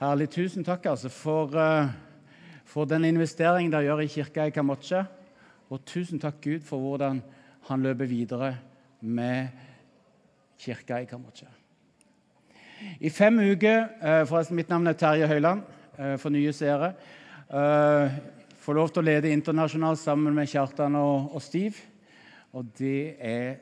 Herlig. 0.00 0.30
Tusen 0.32 0.64
takk 0.64 0.86
altså, 0.88 1.10
for, 1.12 1.52
uh, 1.52 1.90
for 2.64 2.88
den 2.88 3.04
investeringen 3.04 3.68
dere 3.68 3.84
gjør 3.84 3.98
i 4.00 4.06
kirka 4.08 4.46
i 4.48 4.52
Kambodsja. 4.54 5.02
Og 5.68 5.82
tusen 5.84 6.22
takk, 6.22 6.38
Gud, 6.40 6.64
for 6.64 6.80
hvordan 6.80 7.20
han 7.68 7.84
løper 7.84 8.08
videre 8.08 8.48
med 9.04 9.50
kirka 10.56 11.02
i 11.04 11.10
Kambodsja. 11.10 11.50
I 12.96 13.12
fem 13.12 13.42
uker 13.44 13.82
uh, 14.00 14.24
forresten, 14.24 14.56
Mitt 14.56 14.72
navn 14.72 14.88
er 14.88 14.96
Terje 14.96 15.28
Høiland, 15.28 15.68
uh, 15.98 16.16
for 16.16 16.32
nye 16.32 16.56
seere. 16.56 16.94
Får 18.64 18.80
lov 18.80 18.88
til 18.88 19.02
å 19.02 19.08
lede 19.10 19.36
internasjonalt 19.36 20.00
sammen 20.00 20.32
med 20.32 20.48
Kjartan 20.48 20.96
og, 20.96 21.34
og 21.34 21.44
Stiv. 21.44 21.76
Og 22.56 22.72
det 22.80 23.16
er 23.20 23.58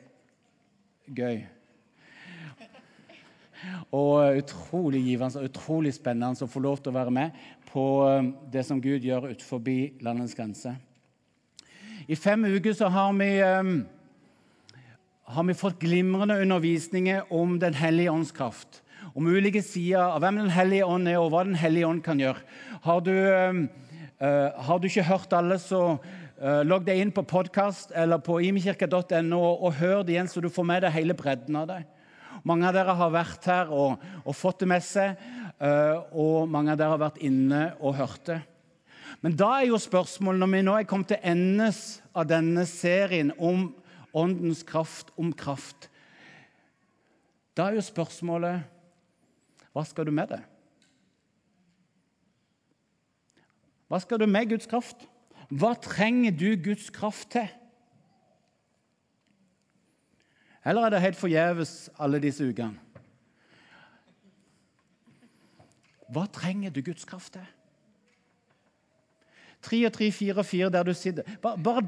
gøy. 1.11 1.41
Og 3.89 4.37
utrolig 4.37 5.01
givende 5.01 5.41
og 5.41 5.47
utrolig 5.49 5.95
spennende 5.95 6.45
å 6.45 6.49
få 6.49 6.61
lov 6.61 6.77
til 6.77 6.91
å 6.91 6.97
være 6.99 7.13
med 7.13 7.39
på 7.71 7.85
um, 8.05 8.27
det 8.51 8.61
som 8.65 8.81
Gud 8.81 9.05
gjør 9.05 9.31
utenfor 9.31 9.63
landets 10.05 10.35
grenser. 10.37 10.77
I 12.09 12.17
fem 12.17 12.45
uker 12.45 12.73
så 12.77 12.89
har 12.93 13.13
vi, 13.17 13.29
um, 13.41 13.81
har 15.33 15.49
vi 15.49 15.57
fått 15.57 15.81
glimrende 15.81 16.37
undervisninger 16.41 17.33
om 17.33 17.57
Den 17.59 17.73
hellige 17.73 18.13
ånds 18.13 18.31
kraft. 18.31 18.83
Om 19.15 19.25
ulike 19.25 19.61
sider 19.65 20.05
av 20.05 20.21
hvem 20.21 20.37
Den 20.37 20.53
hellige 20.53 20.85
ånd 20.85 21.09
er, 21.09 21.17
og 21.17 21.33
hva 21.33 21.43
Den 21.49 21.57
hellige 21.57 21.89
ånd 21.89 22.03
kan 22.05 22.21
gjøre. 22.21 22.45
Har 22.85 23.01
du, 23.01 23.13
har 24.19 24.79
du 24.79 24.85
ikke 24.87 25.03
hørt 25.03 25.33
alle, 25.33 25.57
så 25.59 25.97
logg 26.63 26.85
deg 26.85 27.01
inn 27.01 27.11
på 27.11 27.25
podkast 27.27 27.91
eller 27.91 28.21
på 28.23 28.37
imekirka.no 28.47 29.39
og 29.39 29.73
hør 29.79 30.03
det 30.03 30.13
igjen, 30.13 30.29
så 30.31 30.39
du 30.39 30.47
får 30.51 30.67
med 30.67 30.85
deg 30.85 30.95
hele 30.95 31.17
bredden 31.17 31.57
av 31.59 31.67
det. 31.67 31.81
Mange 32.47 32.67
av 32.69 32.75
dere 32.75 32.95
har 32.95 33.11
vært 33.13 33.47
her 33.49 33.73
og, 33.73 33.99
og 34.23 34.37
fått 34.37 34.63
det 34.63 34.69
med 34.71 34.85
seg, 34.85 35.19
uh, 35.59 36.05
og 36.13 36.49
mange 36.51 36.73
av 36.73 36.79
dere 36.79 36.95
har 36.95 37.03
vært 37.03 37.21
inne 37.25 37.63
og 37.79 37.97
hørt 37.99 38.23
det. 38.29 38.39
Men 39.19 39.35
da 39.35 39.49
er 39.57 39.69
jo 39.69 39.79
spørsmålet, 39.81 40.39
når 40.39 40.51
vi 40.53 40.63
nå 40.63 40.75
er 40.77 40.87
kommet 40.87 41.11
til 41.11 41.23
endes 41.27 41.99
av 42.15 42.29
denne 42.29 42.63
serien 42.69 43.33
om 43.35 43.67
åndens 44.15 44.63
kraft, 44.65 45.11
om 45.19 45.33
kraft 45.33 45.89
Da 47.53 47.67
er 47.67 47.75
jo 47.77 47.83
spørsmålet 47.83 48.63
hva 49.75 49.83
skal 49.85 50.07
du 50.07 50.11
med 50.15 50.31
det? 50.31 50.39
Hva 53.89 53.99
skal 54.01 54.21
du 54.21 54.25
med 54.29 54.49
Guds 54.49 54.69
kraft? 54.69 55.05
Hva 55.49 55.75
trenger 55.81 56.33
du 56.35 56.53
Guds 56.61 56.89
kraft 56.93 57.31
til? 57.33 57.49
Eller 60.65 60.85
er 60.85 60.93
det 60.93 61.03
helt 61.03 61.19
forgjeves 61.19 61.89
alle 61.99 62.19
disse 62.23 62.43
ukene? 62.43 62.77
Hva 66.09 66.25
trenger 66.33 66.73
du 66.73 66.81
Guds 66.81 67.05
kraft 67.05 67.35
til? 67.35 67.45
Tre 69.61 69.79
og 69.85 69.93
tre, 69.93 70.07
fire 70.15 70.39
og 70.39 70.47
fire 70.47 70.71
der 70.73 70.87
du 70.87 70.93
sitter. 70.95 71.27
Bare, 71.43 71.59
bare, 71.61 71.83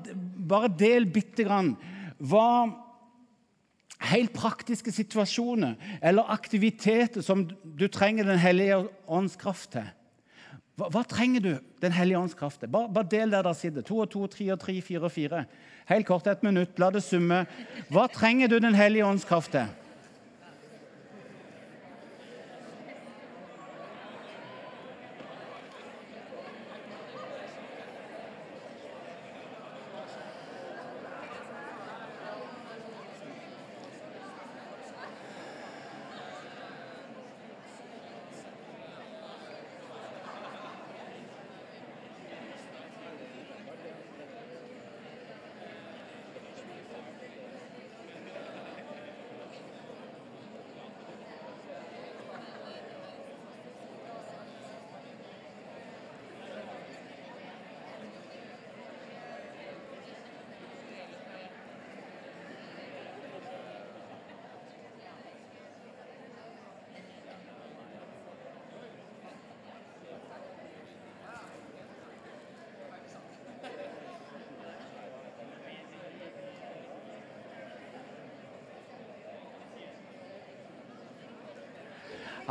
bare 0.49 0.69
del 0.77 1.08
bitte 1.09 1.45
grann. 1.47 1.73
Hva 2.19 2.67
helt 4.11 4.33
praktiske 4.33 4.92
situasjoner 4.94 5.77
eller 6.02 6.30
aktiviteter 6.33 7.23
som 7.25 7.45
du 7.47 7.88
trenger 7.88 8.27
Den 8.27 8.39
hellige 8.42 8.83
ånds 9.08 9.36
kraft 9.36 9.72
til. 9.77 9.88
Hva, 10.81 10.87
hva, 10.89 11.01
trenger 11.05 11.43
du 11.45 11.51
Den 11.81 11.93
hellige 11.93 12.17
ånds 12.17 12.33
kraft? 12.33 12.63
Bare, 12.65 12.89
bare, 12.89 13.05
del 13.05 13.29
der 13.29 13.45
der 13.45 13.53
sitter. 13.53 13.85
To 13.85 13.99
og 14.01 14.09
to, 14.09 14.25
tre 14.27 14.47
og 14.53 14.59
tre, 14.59 14.79
fire 14.81 15.05
og 15.05 15.11
fire. 15.13 15.43
Helt 15.89 16.07
kort, 16.07 16.25
et 16.27 16.41
minutt. 16.41 16.79
La 16.81 16.89
det 16.89 17.03
summe. 17.05 17.43
Hva 17.93 18.07
trenger 18.09 18.49
du 18.49 18.57
Den 18.59 18.73
hellige 18.73 19.05
ånds 19.05 19.25
kraft 19.29 19.53
til? 19.53 19.69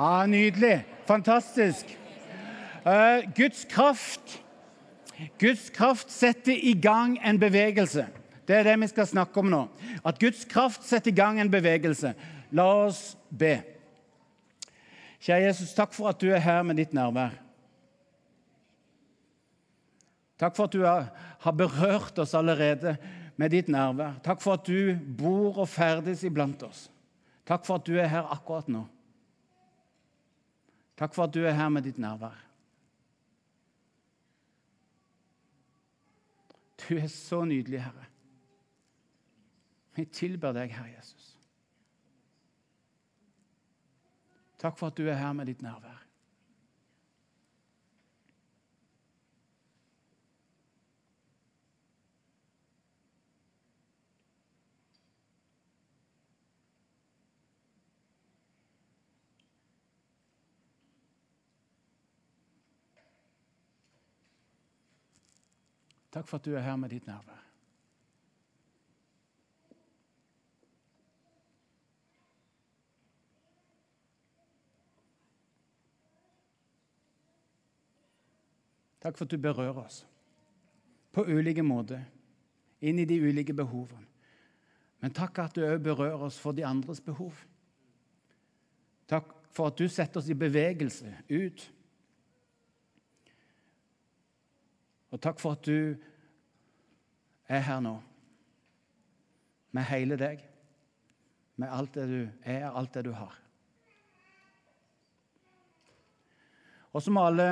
Ja, 0.00 0.27
Nydelig. 0.27 0.84
Fantastisk. 1.06 1.99
Uh, 2.87 3.33
Guds 3.37 3.66
kraft 3.69 4.41
Guds 5.38 5.71
kraft 5.71 6.09
setter 6.11 6.56
i 6.56 6.72
gang 6.72 7.19
en 7.25 7.41
bevegelse. 7.41 8.06
Det 8.49 8.56
er 8.56 8.65
det 8.65 8.78
vi 8.81 8.88
skal 8.88 9.06
snakke 9.06 9.43
om 9.43 9.50
nå. 9.53 9.59
At 10.00 10.21
Guds 10.21 10.47
kraft 10.49 10.87
setter 10.88 11.12
i 11.12 11.15
gang 11.19 11.41
en 11.41 11.50
bevegelse. 11.53 12.15
La 12.56 12.65
oss 12.87 13.19
be. 13.28 13.59
Kjære 15.21 15.50
Jesus, 15.50 15.75
takk 15.77 15.93
for 15.93 16.09
at 16.09 16.21
du 16.22 16.31
er 16.32 16.41
her 16.41 16.62
med 16.65 16.81
ditt 16.81 16.94
nærvær. 16.97 17.34
Takk 20.41 20.56
for 20.56 20.71
at 20.71 20.72
du 20.72 20.87
har 20.88 21.53
berørt 21.53 22.19
oss 22.19 22.32
allerede 22.34 22.97
med 23.37 23.53
ditt 23.53 23.69
nærvær. 23.69 24.17
Takk 24.25 24.41
for 24.41 24.56
at 24.56 24.65
du 24.65 24.97
bor 25.21 25.61
og 25.61 25.69
ferdes 25.69 26.25
iblant 26.25 26.65
oss. 26.65 26.87
Takk 27.44 27.69
for 27.69 27.77
at 27.77 27.84
du 27.84 28.00
er 28.00 28.09
her 28.09 28.32
akkurat 28.32 28.72
nå. 28.72 28.87
Takk 31.00 31.15
for 31.16 31.25
at 31.25 31.33
du 31.33 31.41
er 31.49 31.56
her 31.56 31.69
med 31.72 31.87
ditt 31.88 31.99
nærvær. 31.99 32.37
Du 36.83 36.97
er 36.99 37.06
så 37.06 37.44
nydelig, 37.44 37.81
Herre. 37.81 38.05
Vi 39.97 40.05
tilber 40.05 40.53
deg, 40.53 40.75
Herre 40.77 40.93
Jesus. 40.93 41.31
Takk 44.61 44.77
for 44.77 44.93
at 44.93 44.99
du 44.99 45.09
er 45.09 45.16
her 45.16 45.33
med 45.33 45.49
ditt 45.49 45.62
nærvær. 45.65 46.00
Takk 66.10 66.26
for 66.26 66.37
at 66.37 66.44
du 66.44 66.54
er 66.54 66.65
her 66.66 66.76
med 66.76 66.91
ditt 66.91 67.06
nærvær. 67.06 67.38
Takk 79.00 79.17
for 79.17 79.25
at 79.25 79.31
du 79.31 79.38
berører 79.38 79.79
oss 79.81 80.02
på 81.11 81.25
ulike 81.25 81.62
måter, 81.64 82.02
inn 82.84 82.99
i 83.00 83.06
de 83.08 83.17
ulike 83.23 83.55
behovene. 83.56 84.06
Men 85.00 85.14
takk 85.17 85.38
at 85.40 85.56
du 85.56 85.64
òg 85.64 85.81
berører 85.82 86.26
oss 86.26 86.37
for 86.38 86.52
de 86.52 86.67
andres 86.67 87.00
behov. 87.00 87.32
Takk 89.08 89.32
for 89.50 89.70
at 89.70 89.79
du 89.79 89.88
setter 89.88 90.20
oss 90.20 90.29
i 90.31 90.37
bevegelse 90.38 91.14
ut 91.31 91.70
Og 95.11 95.19
takk 95.19 95.40
for 95.43 95.58
at 95.58 95.67
du 95.67 95.96
er 97.50 97.64
her 97.67 97.82
nå 97.82 97.97
med 99.75 99.87
hele 99.87 100.17
deg, 100.19 100.41
med 101.61 101.70
alt 101.70 101.94
det 101.94 102.06
du 102.11 102.20
er, 102.43 102.64
alt 102.70 102.94
det 102.94 103.05
du 103.06 103.12
har. 103.14 103.37
Og 106.91 107.02
så 107.05 107.12
må 107.14 107.23
alle 107.23 107.49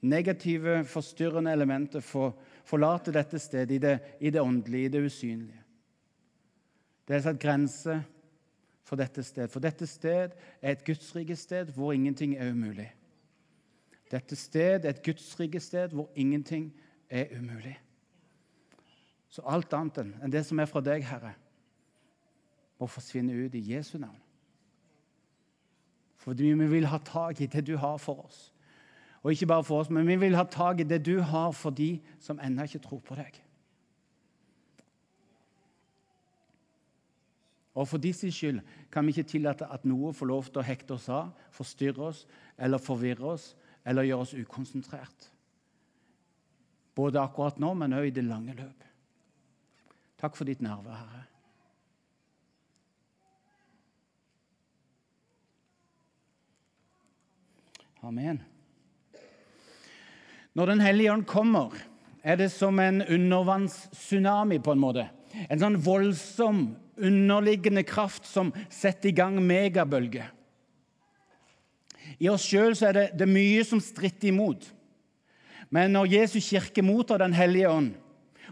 negative, 0.00 0.80
forstyrrende 0.90 1.52
elementer 1.54 2.02
få 2.02 2.32
forlate 2.66 3.14
dette 3.14 3.38
stedet 3.38 3.76
i 3.76 3.80
det, 3.82 3.96
i 4.20 4.30
det 4.34 4.42
åndelige, 4.42 4.84
i 4.84 4.92
det 4.94 5.04
usynlige. 5.06 5.62
Det 7.08 7.16
er 7.16 7.24
satt 7.24 7.40
grenser 7.40 8.02
for 8.84 9.00
dette 9.00 9.22
sted. 9.24 9.48
For 9.48 9.64
dette 9.64 9.86
sted 9.86 10.34
er 10.60 10.74
et 10.74 10.84
gudsrike 10.84 11.36
sted 11.36 11.70
hvor 11.76 11.94
ingenting 11.94 12.34
er 12.36 12.50
umulig. 12.50 12.90
Dette 14.10 14.36
sted 14.36 14.84
er 14.84 14.90
et 14.96 15.04
gudsrike 15.04 15.60
sted 15.60 15.94
hvor 15.94 16.10
ingenting 16.16 16.72
er 17.08 17.30
umulig. 17.38 17.78
Så 19.28 19.44
alt 19.44 19.72
annet 19.76 20.00
enn 20.02 20.32
det 20.32 20.44
som 20.48 20.60
er 20.60 20.68
fra 20.70 20.80
deg, 20.84 21.04
Herre, 21.04 21.34
må 22.78 22.86
forsvinne 22.88 23.34
ut 23.34 23.54
i 23.58 23.64
Jesu 23.74 23.98
navn. 23.98 24.20
Fordi 26.18 26.52
vi 26.52 26.68
vil 26.70 26.86
ha 26.90 26.98
tak 27.04 27.40
i 27.40 27.48
det 27.50 27.66
du 27.66 27.76
har 27.76 27.98
for 28.02 28.24
oss. 28.26 28.48
Og 29.22 29.32
ikke 29.32 29.46
bare 29.50 29.64
for 29.64 29.82
oss, 29.82 29.90
men 29.90 30.06
vi 30.06 30.16
vil 30.16 30.36
ha 30.36 30.44
tak 30.44 30.80
i 30.80 30.86
det 30.86 31.00
du 31.06 31.20
har 31.20 31.52
for 31.52 31.74
de 31.74 31.98
som 32.22 32.40
ennå 32.42 32.66
ikke 32.68 32.82
tror 32.84 33.00
på 33.04 33.18
deg. 33.18 33.38
Og 37.78 37.86
For 37.86 38.02
de 38.02 38.10
skyld 38.12 38.60
kan 38.90 39.06
vi 39.06 39.14
ikke 39.14 39.30
tillate 39.30 39.66
at 39.70 39.84
noe 39.86 40.10
får 40.12 40.26
lov 40.26 40.48
til 40.48 40.58
å 40.58 40.66
hekte 40.66 40.96
oss 40.96 41.06
av, 41.08 41.30
forstyrre 41.54 42.08
oss 42.10 42.24
eller 42.58 42.82
forvirre 42.82 43.34
oss 43.36 43.52
eller 43.86 44.08
gjøre 44.08 44.24
oss 44.24 44.34
ukonsentrert. 44.34 45.28
Både 46.98 47.22
akkurat 47.22 47.60
nå, 47.62 47.74
men 47.78 47.94
òg 47.94 48.08
i 48.08 48.14
det 48.14 48.26
lange 48.26 48.56
løp. 48.58 48.87
Takk 50.18 50.34
for 50.34 50.48
ditt 50.48 50.62
nærvær, 50.64 50.96
Herre. 50.98 51.24
Amen. 58.02 58.40
Når 60.54 60.66
Den 60.66 60.80
hellige 60.80 61.12
ånd 61.12 61.26
kommer, 61.26 61.74
er 62.22 62.36
det 62.36 62.50
som 62.50 62.78
en 62.82 63.02
undervannstsunami, 63.02 64.58
på 64.58 64.74
en 64.74 64.82
måte. 64.82 65.06
En 65.46 65.60
sånn 65.60 65.78
voldsom, 65.82 66.64
underliggende 66.98 67.84
kraft 67.86 68.26
som 68.26 68.50
setter 68.70 69.12
i 69.12 69.14
gang 69.14 69.38
megabølger. 69.38 70.32
I 72.18 72.30
oss 72.32 72.46
sjøl 72.48 72.74
er 72.82 72.96
det, 72.96 73.06
det 73.20 73.28
mye 73.30 73.62
som 73.66 73.78
stritter 73.82 74.32
imot. 74.32 74.64
Men 75.70 75.92
når 75.94 76.10
Jesus 76.10 76.48
kirke 76.48 76.82
mottar 76.82 77.20
Den 77.20 77.36
hellige 77.36 77.70
ånd 77.70 77.92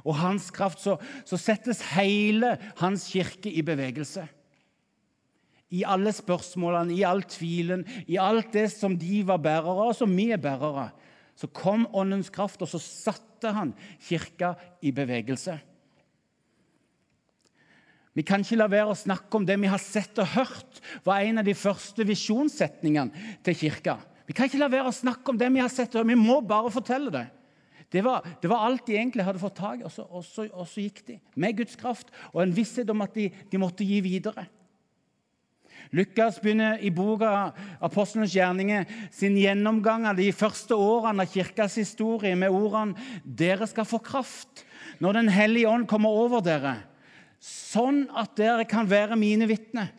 og 0.06 0.16
hans 0.20 0.48
kraft, 0.54 0.80
så, 0.80 0.96
så 1.26 1.38
settes 1.40 1.82
hele 1.96 2.54
hans 2.78 3.08
kirke 3.10 3.50
i 3.50 3.64
bevegelse 3.66 4.28
i 5.74 5.82
alle 5.86 6.12
spørsmålene, 6.14 6.94
i 6.94 7.04
all 7.06 7.24
tvilen, 7.26 7.84
i 8.06 8.18
alt 8.22 8.52
det 8.54 8.68
som 8.74 8.94
de 8.98 9.22
var 9.26 9.42
bærere 9.42 9.88
av, 9.88 9.94
som 9.98 10.12
vi 10.14 10.30
er 10.34 10.42
bærere. 10.42 10.90
Så 11.36 11.50
kom 11.52 11.86
Åndens 11.92 12.30
kraft, 12.32 12.62
og 12.62 12.70
så 12.70 12.80
satte 12.80 13.50
han 13.52 13.74
kirka 14.06 14.54
i 14.80 14.92
bevegelse. 14.94 15.58
Vi 18.16 18.24
kan 18.24 18.40
ikke 18.40 18.56
la 18.56 18.68
være 18.72 18.94
å 18.94 18.96
snakke 18.96 19.36
om 19.36 19.44
det 19.44 19.58
vi 19.60 19.68
har 19.68 19.82
sett 19.82 20.16
og 20.22 20.30
hørt, 20.38 20.78
var 21.04 21.26
en 21.26 21.42
av 21.42 21.48
de 21.48 21.52
første 21.58 22.06
visjonssetningene 22.08 23.26
til 23.44 23.58
kirka. 23.66 23.98
Vi 24.26 24.34
kan 24.34 24.48
ikke 24.48 24.62
la 24.62 24.70
være 24.72 24.88
å 24.88 24.96
snakke 24.96 25.34
om 25.34 25.38
det 25.38 25.50
vi 25.52 25.60
har 25.60 25.70
sett 25.70 25.92
og 25.92 26.00
hørt. 26.00 26.14
Vi 26.14 26.16
må 26.18 26.40
bare 26.46 26.72
fortelle 26.72 27.12
det. 27.12 27.26
Det 27.92 28.02
var, 28.02 28.26
det 28.42 28.50
var 28.50 28.66
alt 28.66 28.86
de 28.86 28.96
egentlig 28.96 29.24
hadde 29.24 29.40
fått 29.40 29.58
tak 29.60 29.80
i, 29.80 29.86
og 29.86 29.92
og, 30.02 30.24
og 30.50 30.66
så, 30.66 30.82
gikk 30.82 31.04
de 31.06 31.20
med 31.38 31.56
Guds 31.60 31.76
kraft 31.78 32.10
og 32.32 32.42
en 32.42 32.54
visshet 32.54 32.90
om 32.90 33.04
at 33.04 33.14
de, 33.14 33.30
de 33.30 33.60
måtte 33.62 33.86
gi 33.86 34.00
videre. 34.04 34.46
Lukas 35.94 36.40
begynner 36.42 36.80
i 36.82 36.90
boka 36.90 37.52
'Apostlenes 37.80 38.34
gjerninger' 38.34 38.86
sin 39.12 39.36
gjennomgang 39.38 40.06
av 40.06 40.16
de 40.16 40.32
første 40.32 40.74
årene 40.74 41.22
av 41.22 41.30
kirkas 41.30 41.76
historie 41.78 42.34
med 42.34 42.50
ordene 42.50 42.96
'Dere 43.24 43.66
skal 43.66 43.84
få 43.84 43.98
kraft 43.98 44.64
når 44.98 45.12
Den 45.12 45.28
hellige 45.28 45.68
ånd 45.68 45.86
kommer 45.86 46.10
over 46.10 46.40
dere', 46.40 46.82
sånn 47.40 48.08
at 48.16 48.34
dere 48.36 48.64
kan 48.64 48.90
være 48.90 49.16
mine 49.16 49.46
vitner 49.46 49.92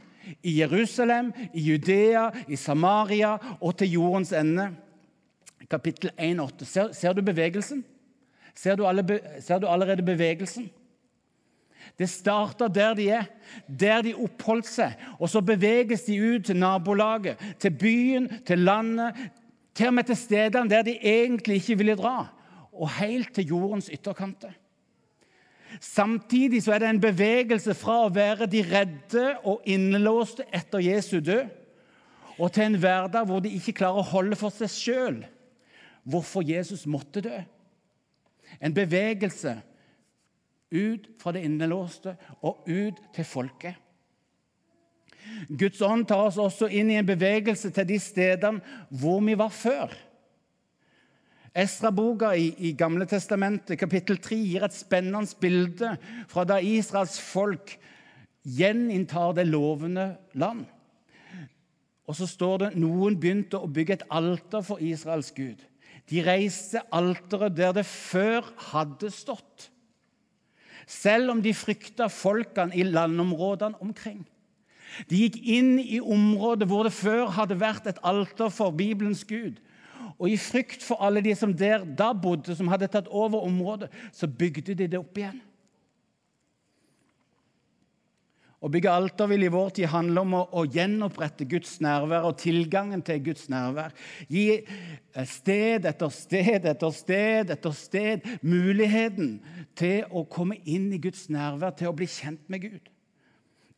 i 0.43 0.57
Jerusalem, 0.59 1.31
i 1.53 1.61
Judea, 1.71 2.31
i 2.47 2.55
Samaria 2.55 3.37
og 3.61 3.77
til 3.77 3.91
jordens 3.91 4.33
ende. 4.33 4.73
Kapittel 5.69 6.11
1,8. 6.17 6.65
Ser, 6.65 6.91
ser 6.95 7.13
du 7.13 7.21
bevegelsen? 7.21 7.83
Ser 8.55 8.75
du, 8.75 8.85
alle, 8.87 9.03
ser 9.43 9.59
du 9.59 9.67
allerede 9.67 10.03
bevegelsen? 10.03 10.69
Det 11.99 12.09
starter 12.09 12.67
der 12.67 12.93
de 12.93 13.09
er, 13.09 13.25
der 13.67 14.01
de 14.01 14.13
oppholdt 14.15 14.67
seg. 14.69 14.95
Og 15.19 15.29
så 15.29 15.41
beveges 15.41 16.07
de 16.07 16.17
ut 16.21 16.45
til 16.45 16.57
nabolaget, 16.59 17.37
til 17.59 17.75
byen, 17.79 18.29
til 18.45 18.59
landet, 18.59 19.15
til 19.75 19.91
og 19.91 19.93
med 19.93 20.09
til 20.09 20.17
stedene 20.17 20.69
der 20.69 20.81
de 20.87 20.97
egentlig 20.97 21.61
ikke 21.61 21.77
ville 21.77 21.95
dra, 21.95 22.27
og 22.73 22.89
helt 22.99 23.33
til 23.35 23.47
jordens 23.47 23.89
ytterkanter. 23.93 24.55
Samtidig 25.81 26.63
så 26.63 26.73
er 26.73 26.79
det 26.79 26.89
en 26.89 27.01
bevegelse 27.01 27.73
fra 27.77 27.99
å 28.05 28.11
være 28.13 28.47
de 28.49 28.63
redde 28.65 29.25
og 29.43 29.65
innelåste 29.67 30.47
etter 30.55 30.81
Jesu 30.81 31.19
død, 31.19 31.49
og 32.37 32.51
til 32.53 32.63
en 32.63 32.77
hverdag 32.81 33.25
hvor 33.25 33.41
de 33.41 33.51
ikke 33.57 33.75
klarer 33.81 34.01
å 34.01 34.11
holde 34.13 34.37
for 34.39 34.53
seg 34.53 34.71
sjøl 34.71 35.17
hvorfor 36.07 36.45
Jesus 36.45 36.85
måtte 36.89 37.23
dø. 37.25 37.35
En 38.63 38.73
bevegelse 38.73 39.57
ut 40.71 41.09
fra 41.19 41.33
det 41.35 41.43
innelåste 41.47 42.15
og 42.41 42.63
ut 42.67 42.99
til 43.15 43.27
folket. 43.27 43.75
Guds 45.47 45.81
ånd 45.83 46.07
tar 46.07 46.29
oss 46.29 46.39
også 46.39 46.69
inn 46.71 46.91
i 46.91 46.99
en 46.99 47.07
bevegelse 47.07 47.71
til 47.75 47.87
de 47.89 47.97
stedene 47.99 48.77
hvor 48.89 49.19
vi 49.23 49.35
var 49.39 49.51
før. 49.51 49.91
Esra-boka 51.57 52.31
i, 52.37 52.51
i 52.69 52.73
Gamle 52.77 53.07
testamentet, 53.09 53.79
kapittel 53.81 54.19
3, 54.21 54.37
gir 54.37 54.65
et 54.67 54.75
spennende 54.77 55.25
bilde 55.41 55.95
fra 56.29 56.45
da 56.45 56.59
Israels 56.61 57.17
folk 57.19 57.73
gjeninntar 58.47 59.33
det 59.39 59.47
lovende 59.49 60.11
land. 60.37 60.67
Og 62.07 62.15
så 62.15 62.27
står 62.29 62.57
det 62.61 62.69
noen 62.79 63.17
begynte 63.19 63.59
å 63.59 63.71
bygge 63.71 63.97
et 63.97 64.05
alter 64.13 64.63
for 64.63 64.83
Israels 64.83 65.33
Gud. 65.35 65.59
De 66.07 66.21
reiste 66.23 66.81
alteret 66.95 67.57
der 67.57 67.73
det 67.75 67.85
før 67.87 68.47
hadde 68.71 69.11
stått 69.11 69.71
selv 70.87 71.33
om 71.33 71.43
de 71.43 71.51
frykta 71.51 72.07
folkene 72.07 72.75
i 72.75 72.85
landområdene 72.87 73.75
omkring. 73.83 74.23
De 75.11 75.19
gikk 75.19 75.35
inn 75.43 75.75
i 75.83 75.99
området 75.99 76.67
hvor 76.69 76.87
det 76.87 76.95
før 76.95 77.27
hadde 77.35 77.59
vært 77.59 77.89
et 77.91 77.99
alter 78.07 78.49
for 78.53 78.71
Bibelens 78.71 79.25
Gud. 79.27 79.59
Og 80.17 80.31
i 80.31 80.39
frykt 80.39 80.81
for 80.81 81.03
alle 81.03 81.21
de 81.21 81.35
som 81.35 81.51
der 81.53 81.83
da 81.83 82.13
bodde, 82.15 82.55
som 82.55 82.71
hadde 82.71 82.87
tatt 82.89 83.09
over 83.11 83.43
området, 83.45 83.91
så 84.15 84.29
bygde 84.31 84.73
de 84.73 84.87
det 84.87 84.97
opp 84.97 85.19
igjen. 85.19 85.41
Å 88.67 88.71
bygge 88.73 88.91
alter 88.91 89.29
vil 89.31 89.45
i 89.47 89.51
vår 89.53 89.69
tid 89.77 89.87
handle 89.93 90.25
om 90.25 90.33
å, 90.35 90.41
å, 90.59 90.65
gjenopprette 90.67 91.45
Guds 91.47 91.77
nærvær 91.79 92.25
og 92.27 92.35
tilgangen 92.41 92.99
til 93.05 93.21
Guds 93.23 93.45
nærvær. 93.47 93.93
Gi 94.27 94.57
eh, 94.57 95.29
sted 95.31 95.87
etter 95.87 96.11
sted 96.11 96.67
etter 96.67 96.91
sted 96.91 97.53
etter 97.55 97.77
sted 97.77 98.27
muligheten 98.43 99.37
til 99.79 100.03
å 100.11 100.25
komme 100.27 100.59
inn 100.67 100.89
i 100.91 100.99
Guds 100.99 101.29
nærvær, 101.31 101.77
til 101.79 101.93
å 101.93 101.95
bli 101.95 102.09
kjent 102.11 102.43
med 102.51 102.65
Gud. 102.65 102.91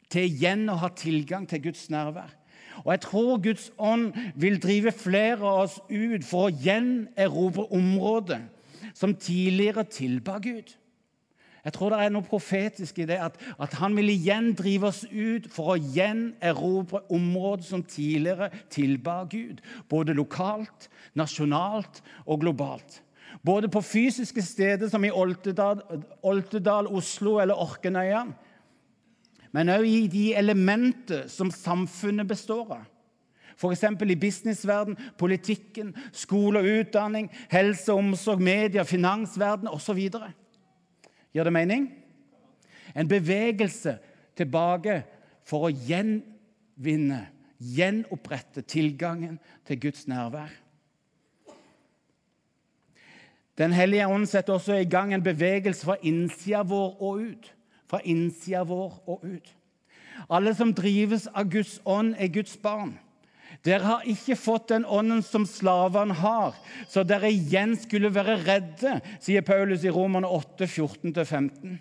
Til 0.10 0.26
igjen 0.26 0.66
å 0.74 0.80
ha 0.82 0.90
tilgang 0.98 1.46
til 1.46 1.68
Guds 1.70 1.86
nærvær. 1.94 2.34
Og 2.82 2.90
jeg 2.96 3.06
tror 3.06 3.46
Guds 3.46 3.70
ånd 3.78 4.18
vil 4.42 4.58
drive 4.64 4.96
flere 4.96 5.46
av 5.46 5.68
oss 5.68 5.78
ut 5.92 6.26
for 6.26 6.48
å 6.48 6.56
gjenerobre 6.66 7.70
området 7.78 8.42
som 8.98 9.14
tidligere 9.14 9.86
tilba 9.86 10.42
Gud. 10.42 10.74
Jeg 11.66 11.76
tror 11.76 11.92
det 11.92 12.00
er 12.04 12.14
noe 12.14 12.24
profetisk 12.24 13.02
i 13.02 13.08
det, 13.10 13.18
at, 13.20 13.36
at 13.60 13.76
han 13.82 13.96
vil 13.98 14.12
igjen 14.14 14.54
drive 14.58 14.90
oss 14.92 15.04
ut 15.12 15.50
for 15.52 15.74
å 15.74 15.80
gjenerobre 15.80 17.04
områder 17.12 17.68
som 17.68 17.84
tidligere 17.84 18.50
tilba 18.72 19.22
Gud. 19.30 19.60
Både 19.92 20.16
lokalt, 20.16 20.88
nasjonalt 21.20 22.02
og 22.26 22.46
globalt. 22.46 23.02
Både 23.46 23.70
på 23.72 23.82
fysiske 23.86 24.42
steder 24.42 24.90
som 24.90 25.04
i 25.06 25.12
Oltedal, 25.12 25.84
Oltedal 26.26 26.88
Oslo 26.88 27.38
eller 27.40 27.60
Orkenøya, 27.60 28.26
men 29.52 29.72
òg 29.74 29.86
i 29.88 30.08
de 30.12 30.26
elementer 30.38 31.28
som 31.32 31.50
samfunnet 31.54 32.28
består 32.30 32.76
av. 32.78 32.88
F.eks. 33.60 33.84
i 33.84 34.16
businessverden, 34.16 34.96
politikken, 35.20 35.92
skole 36.16 36.62
og 36.62 36.70
utdanning, 36.80 37.28
helse 37.52 37.92
og 37.92 38.06
omsorg, 38.06 38.40
media, 38.40 38.86
finansverden 38.88 39.68
osv. 39.68 40.00
Gir 41.34 41.44
det 41.44 41.54
mening? 41.54 41.90
En 42.96 43.08
bevegelse 43.08 43.98
tilbake 44.38 45.04
for 45.46 45.68
å 45.68 45.74
gjenvinne, 45.74 47.28
gjenopprette 47.60 48.64
tilgangen 48.64 49.38
til 49.68 49.80
Guds 49.82 50.08
nærvær. 50.08 50.52
Den 53.60 53.74
hellige 53.76 54.08
ånd 54.08 54.26
setter 54.32 54.56
også 54.56 54.78
i 54.80 54.88
gang 54.88 55.14
en 55.14 55.24
bevegelse 55.24 55.84
fra 55.86 55.98
innsida 56.02 56.62
vår 56.64 57.02
og 57.04 57.18
ut. 57.20 57.50
Fra 57.92 58.00
innsida 58.08 58.64
vår 58.64 58.94
og 59.08 59.26
ut. 59.28 59.56
Alle 60.30 60.54
som 60.56 60.72
drives 60.74 61.28
av 61.28 61.50
Guds 61.52 61.82
ånd, 61.86 62.14
er 62.18 62.32
Guds 62.32 62.58
barn. 62.58 62.96
Dere 63.66 63.84
har 63.84 64.06
ikke 64.08 64.38
fått 64.40 64.70
den 64.72 64.86
ånden 64.88 65.20
som 65.26 65.44
slavene 65.48 66.16
har, 66.16 66.56
så 66.88 67.04
dere 67.04 67.32
igjen 67.34 67.76
skulle 67.80 68.12
være 68.16 68.38
redde, 68.46 69.00
sier 69.20 69.44
Paulus 69.44 69.84
i 69.84 69.92
Romerne 69.92 70.30
8, 70.32 70.64
14-15. 70.64 71.76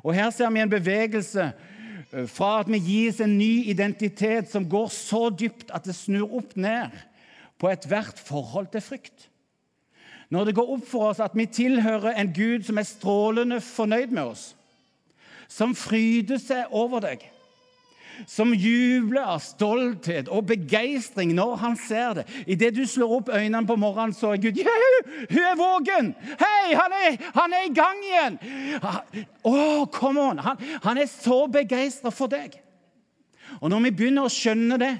Og 0.00 0.14
Her 0.16 0.30
ser 0.32 0.48
vi 0.54 0.62
en 0.62 0.72
bevegelse 0.72 1.50
eh, 1.50 2.28
fra 2.30 2.60
at 2.62 2.70
vi 2.72 2.80
gis 2.80 3.20
en 3.20 3.36
ny 3.36 3.66
identitet 3.68 4.48
som 4.48 4.68
går 4.68 4.88
så 4.94 5.26
dypt 5.28 5.74
at 5.76 5.84
det 5.84 5.96
snur 5.98 6.38
opp 6.40 6.56
ned 6.56 6.96
på 7.60 7.68
ethvert 7.68 8.16
forhold 8.24 8.70
til 8.72 8.84
frykt. 8.84 9.26
Når 10.30 10.46
det 10.46 10.54
går 10.56 10.72
opp 10.76 10.86
for 10.88 11.10
oss 11.10 11.20
at 11.20 11.34
vi 11.36 11.44
tilhører 11.50 12.14
en 12.14 12.32
Gud 12.32 12.64
som 12.64 12.78
er 12.80 12.88
strålende 12.88 13.60
fornøyd 13.60 14.14
med 14.14 14.32
oss, 14.32 14.44
som 15.50 15.74
fryder 15.76 16.38
seg 16.40 16.70
over 16.70 17.02
deg, 17.02 17.26
som 18.28 18.54
jubler 18.54 19.34
av 19.34 19.42
stolthet 19.44 20.28
og 20.28 20.46
begeistring 20.50 21.34
når 21.36 21.56
han 21.62 21.76
ser 21.80 22.20
det. 22.20 22.24
Idet 22.46 22.74
du 22.76 22.84
slår 22.88 23.16
opp 23.18 23.32
øynene 23.34 23.66
på 23.66 23.76
morgenen, 23.80 24.14
så 24.16 24.34
er 24.34 24.42
Gud 24.42 24.60
«Juhu! 24.60 24.96
Hun 25.30 25.44
er 25.44 25.58
våken! 25.58 26.14
Hei, 26.40 26.74
han 26.74 26.96
er, 26.96 27.20
han 27.34 27.54
er 27.56 27.68
i 27.68 27.74
gang 27.74 28.02
igjen! 28.06 28.40
Oh, 29.44 29.86
come 29.92 30.20
on! 30.20 30.38
Han, 30.38 30.56
han 30.82 30.98
er 30.98 31.08
så 31.10 31.44
begeistra 31.52 32.12
for 32.14 32.30
deg. 32.30 32.60
Og 33.60 33.70
når 33.70 33.88
vi 33.88 33.96
begynner 33.98 34.28
å 34.28 34.32
skjønne 34.32 34.78
det, 34.80 34.94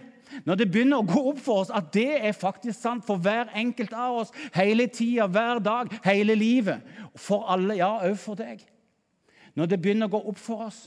når 0.46 0.60
det 0.60 0.68
begynner 0.70 1.00
å 1.00 1.06
gå 1.06 1.22
opp 1.32 1.40
for 1.42 1.64
oss 1.64 1.72
at 1.74 1.90
det 1.94 2.20
er 2.20 2.36
faktisk 2.36 2.78
sant 2.78 3.06
for 3.06 3.20
hver 3.22 3.50
enkelt 3.58 3.94
av 3.96 4.22
oss, 4.22 4.34
hele 4.54 4.86
tida, 4.92 5.26
hver 5.26 5.58
dag, 5.62 5.90
hele 6.04 6.36
livet, 6.38 6.86
for 7.18 7.48
alle, 7.50 7.80
ja, 7.80 7.90
òg 8.06 8.16
for 8.20 8.38
deg 8.38 8.62
Når 9.58 9.66
det 9.66 9.80
begynner 9.82 10.06
å 10.06 10.14
gå 10.14 10.20
opp 10.30 10.38
for 10.38 10.68
oss, 10.68 10.84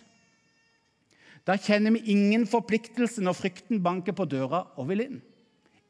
da 1.47 1.57
kjenner 1.59 1.91
vi 1.95 2.13
ingen 2.13 2.45
forpliktelse 2.47 3.23
når 3.23 3.35
frykten 3.35 3.81
banker 3.83 4.15
på 4.15 4.27
døra 4.29 4.63
og 4.79 4.88
vil 4.89 5.03
inn. 5.03 5.21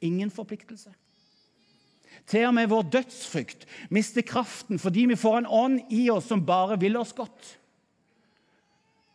Ingen 0.03 0.31
forpliktelse. 0.33 0.91
Til 2.27 2.47
og 2.47 2.55
med 2.55 2.69
vår 2.71 2.87
dødsfrykt 2.93 3.67
mister 3.93 4.25
kraften 4.25 4.79
fordi 4.79 5.05
vi 5.11 5.19
får 5.19 5.41
en 5.41 5.49
ånd 5.49 5.93
i 5.93 6.07
oss 6.13 6.29
som 6.31 6.45
bare 6.45 6.79
vil 6.79 6.97
oss 6.97 7.13
godt. 7.13 7.57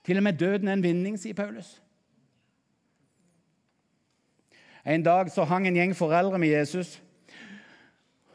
Til 0.07 0.21
og 0.21 0.25
med 0.25 0.39
døden 0.41 0.69
er 0.69 0.79
en 0.79 0.83
vinning, 0.83 1.19
sier 1.21 1.37
Paulus. 1.37 1.79
En 4.89 5.03
dag 5.05 5.29
så 5.33 5.45
hang 5.45 5.67
en 5.69 5.77
gjeng 5.77 5.93
foreldre 5.97 6.39
med 6.41 6.49
Jesus. 6.49 6.95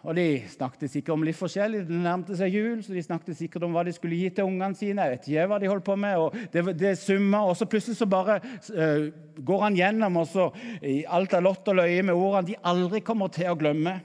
Og 0.03 0.15
De 0.17 0.43
snakket 0.51 0.91
sikkert 0.91 1.13
om 1.15 1.21
litt 1.23 1.37
forskjellig. 1.39 1.85
Det 1.87 1.97
nærmte 2.03 2.35
seg 2.35 2.51
jul, 2.51 2.81
så 2.83 2.91
de 2.91 3.03
snakket 3.05 3.37
sikkert 3.39 3.63
om 3.63 3.75
hva 3.75 3.85
de 3.87 3.93
skulle 3.95 4.17
gi 4.19 4.31
til 4.35 4.49
ungene 4.49 4.75
sine. 4.75 5.05
Jeg 5.05 5.13
vet 5.13 5.29
ikke 5.29 5.45
hva 5.47 5.59
de 5.61 5.69
holdt 5.71 5.85
på 5.87 5.95
med, 5.99 6.19
og 6.19 6.35
Det, 6.51 6.63
det 6.79 6.97
summa, 6.99 7.45
og 7.47 7.55
så 7.55 7.67
plutselig 7.69 7.95
så 8.01 8.07
bare 8.11 8.39
uh, 8.43 9.05
går 9.39 9.63
han 9.63 9.77
gjennom 9.79 10.19
og 10.19 10.27
så 10.27 10.49
i 10.83 11.05
alt 11.07 11.33
er 11.33 11.45
lott 11.45 11.71
og 11.71 11.79
løye 11.79 12.03
med 12.03 12.19
ordene 12.19 12.51
de 12.51 12.59
aldri 12.67 12.99
kommer 13.05 13.31
til 13.31 13.47
å 13.47 13.55
glemme. 13.59 13.95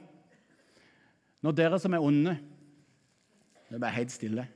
Når 1.43 1.59
dere 1.59 1.83
som 1.83 1.95
er 1.95 2.03
onde 2.03 2.39
Det 3.69 3.77
ble 3.77 3.91
helt 3.93 4.15
stille. 4.15 4.47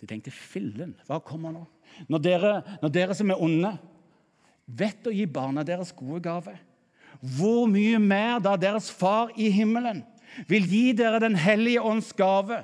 De 0.00 0.08
tenkte 0.08 0.32
fillen, 0.34 0.96
hva 1.06 1.20
kommer 1.22 1.52
nå? 1.54 1.60
Når 2.10 2.20
dere, 2.24 2.54
når 2.82 2.90
dere 2.92 3.14
som 3.14 3.30
er 3.30 3.40
onde, 3.40 3.70
vet 4.66 5.06
å 5.06 5.12
gi 5.14 5.28
barna 5.30 5.62
deres 5.64 5.92
gode 5.94 6.24
gaver 6.24 6.56
hvor 7.36 7.64
mye 7.70 7.98
mer 8.02 8.40
da 8.44 8.56
deres 8.60 8.90
far 8.92 9.30
i 9.40 9.48
himmelen 9.54 10.02
vil 10.48 10.66
gi 10.68 10.92
dere 10.96 11.20
Den 11.20 11.36
hellige 11.36 11.82
ånds 11.82 12.12
gave, 12.12 12.62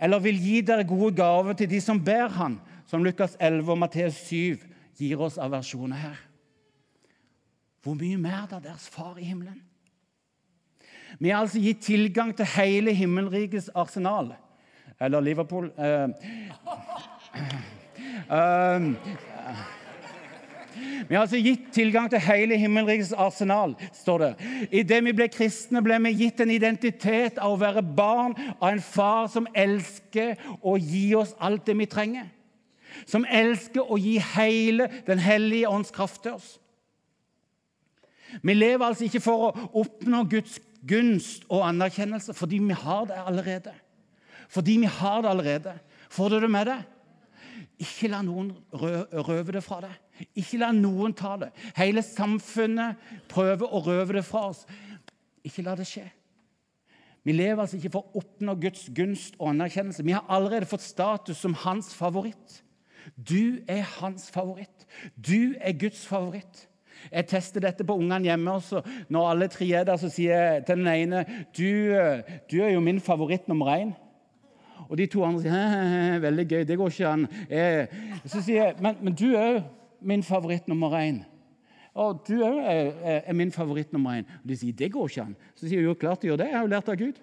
eller 0.00 0.22
vil 0.22 0.38
gi 0.38 0.60
dere 0.60 0.86
gode 0.86 1.14
gaver 1.16 1.56
til 1.58 1.70
de 1.70 1.80
som 1.80 2.00
ber 2.04 2.28
Han, 2.28 2.60
som 2.86 3.04
Lukas 3.04 3.36
11 3.40 3.72
og 3.72 3.78
Matteus 3.78 4.20
7 4.28 4.58
gir 4.98 5.20
oss 5.20 5.38
av 5.38 5.52
versjoner 5.52 5.96
her. 5.96 6.18
Hvor 7.82 7.94
mye 7.94 8.18
mer 8.20 8.46
da 8.50 8.58
deres 8.62 8.88
far 8.90 9.18
i 9.18 9.24
himmelen? 9.24 9.62
Vi 11.18 11.30
har 11.30 11.40
altså 11.40 11.60
gitt 11.62 11.80
tilgang 11.86 12.34
til 12.36 12.46
hele 12.56 12.92
himmelrikets 12.94 13.70
arsenal. 13.74 14.34
Eller 15.00 15.20
Liverpool 15.20 15.70
eh, 15.78 16.08
eh, 18.30 18.88
vi 21.08 21.14
har 21.14 21.24
altså 21.24 21.40
gitt 21.42 21.70
tilgang 21.72 22.10
til 22.10 22.22
hele 22.22 22.56
himmelrikets 22.60 23.12
arsenal, 23.12 23.74
står 23.92 24.18
det. 24.18 24.30
Idet 24.70 25.00
vi 25.04 25.14
ble 25.16 25.28
kristne, 25.32 25.82
ble 25.84 25.98
vi 26.04 26.14
gitt 26.24 26.40
en 26.40 26.52
identitet 26.52 27.38
av 27.38 27.54
å 27.54 27.60
være 27.60 27.82
barn 27.82 28.36
av 28.58 28.70
en 28.70 28.82
far 28.82 29.28
som 29.32 29.48
elsker 29.54 30.36
å 30.62 30.76
gi 30.76 31.12
oss 31.18 31.34
alt 31.40 31.66
det 31.66 31.78
vi 31.78 31.88
trenger. 31.90 32.30
Som 33.06 33.26
elsker 33.28 33.84
å 33.84 33.98
gi 34.00 34.16
hele 34.34 34.88
Den 35.06 35.20
hellige 35.22 35.68
ånds 35.68 35.92
kraft 35.94 36.22
til 36.24 36.38
oss. 36.38 36.56
Vi 38.42 38.54
lever 38.54 38.84
altså 38.84 39.06
ikke 39.06 39.22
for 39.24 39.48
å 39.48 39.68
oppnå 39.80 40.24
Guds 40.28 40.58
gunst 40.88 41.46
og 41.48 41.64
anerkjennelse 41.68 42.34
fordi 42.36 42.60
vi 42.62 42.76
har 42.76 43.06
det 43.08 43.20
allerede. 43.26 43.72
Fordi 44.48 44.78
vi 44.82 44.90
har 44.98 45.22
det 45.22 45.30
allerede. 45.30 45.74
Får 46.10 46.28
du 46.28 46.40
det 46.40 46.50
med 46.50 46.68
deg? 46.68 46.84
Ikke 47.78 48.10
la 48.10 48.20
noen 48.26 48.52
røve 48.72 49.54
det 49.54 49.62
fra 49.64 49.80
deg. 49.84 49.94
Ikke 50.34 50.60
la 50.62 50.70
noen 50.74 51.14
ta 51.16 51.36
det. 51.40 51.50
Hele 51.78 52.02
samfunnet 52.02 52.98
prøver 53.30 53.66
å 53.66 53.82
røve 53.86 54.18
det 54.18 54.24
fra 54.26 54.48
oss. 54.50 54.64
Ikke 55.46 55.64
la 55.66 55.76
det 55.78 55.86
skje. 55.88 56.06
Vi 57.26 57.34
lever 57.34 57.60
altså 57.60 57.76
ikke 57.76 57.92
for 57.92 58.06
å 58.08 58.22
oppnå 58.22 58.54
Guds 58.62 58.86
gunst 58.96 59.36
og 59.38 59.50
anerkjennelse. 59.52 60.06
Vi 60.06 60.14
har 60.16 60.24
allerede 60.32 60.68
fått 60.70 60.86
status 60.86 61.42
som 61.42 61.56
hans 61.66 61.90
favoritt. 61.96 62.62
Du 63.16 63.60
er 63.68 63.84
hans 63.98 64.30
favoritt. 64.32 64.86
Du 65.14 65.54
er 65.60 65.76
Guds 65.76 66.06
favoritt. 66.08 66.66
Jeg 67.12 67.28
tester 67.30 67.62
dette 67.62 67.84
på 67.86 67.94
ungene 67.94 68.30
hjemme. 68.30 68.50
også. 68.50 68.82
Når 69.08 69.30
alle 69.30 69.48
tre 69.48 69.68
er 69.70 69.84
der, 69.84 69.96
så 69.96 70.10
sier 70.10 70.34
jeg 70.34 70.66
til 70.66 70.80
den 70.80 70.88
ene 70.92 71.24
du, 71.56 71.70
du 72.50 72.60
er 72.62 72.72
jo 72.72 72.80
min 72.80 73.00
favoritt 73.00 73.48
nummer 73.48 73.76
én. 73.76 73.92
Og 74.88 74.96
de 74.98 75.06
to 75.06 75.24
andre 75.24 75.42
sier 75.42 76.20
veldig 76.24 76.46
gøy, 76.48 76.62
det 76.64 76.78
går 76.78 76.94
ikke 76.94 77.08
an. 77.08 77.26
Jeg, 77.50 77.88
så 78.24 78.40
sier 78.40 78.70
jeg 78.70 78.76
men, 78.80 78.96
men 79.02 79.14
du 79.14 79.26
jo 79.34 79.60
min 80.00 80.22
favoritt 80.22 80.68
nummer 80.68 80.94
én. 80.98 81.22
Og 81.98 82.20
du 82.28 82.36
òg 82.46 82.60
er, 82.62 82.92
er, 83.26 83.32
min 83.32 83.52
favoritt 83.52 83.92
nummer 83.92 84.20
én. 84.20 84.28
Og 84.42 84.48
de 84.48 84.56
sier 84.56 84.76
det 84.76 84.92
går 84.92 85.08
ikke 85.08 85.24
an. 85.24 85.34
Så 85.54 85.66
sier 85.66 85.80
jeg 85.80 85.88
jo 85.88 85.96
klart 85.98 86.22
det 86.22 86.30
gjør 86.30 86.40
det. 86.42 86.50
Jeg 86.50 86.56
har 86.56 86.66
jo 86.66 86.74
lært 86.74 86.92
av 86.92 87.00
Gud. 87.00 87.18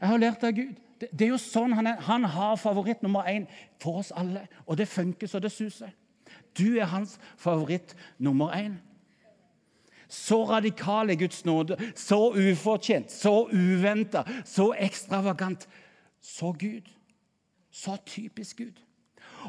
Jeg 0.00 0.08
har 0.08 0.22
lært 0.22 0.44
av 0.46 0.54
Gud. 0.56 0.78
Det, 1.00 1.08
det 1.10 1.26
er 1.26 1.32
jo 1.32 1.40
sånn 1.42 1.74
Han, 1.74 1.88
er, 1.90 1.98
han 2.06 2.24
har 2.36 2.54
favoritt 2.60 3.02
nummer 3.02 3.26
én 3.26 3.48
for 3.82 4.02
oss 4.02 4.12
alle. 4.14 4.46
Og 4.66 4.78
det 4.78 4.88
funker 4.90 5.30
så 5.30 5.42
det 5.42 5.50
suser. 5.54 5.90
Du 6.58 6.78
er 6.78 6.90
hans 6.92 7.18
favoritt 7.40 7.96
nummer 8.18 8.54
én. 8.54 8.78
Så 10.12 10.42
radikal 10.44 11.10
er 11.10 11.16
Guds 11.16 11.44
nåde, 11.48 11.76
så 11.96 12.34
ufortjent, 12.36 13.08
så 13.12 13.46
uventa, 13.48 14.26
så 14.44 14.74
ekstravagant. 14.76 15.64
Så 16.20 16.52
Gud. 16.52 16.90
Så 17.70 17.96
typisk 18.06 18.58
Gud. 18.58 18.82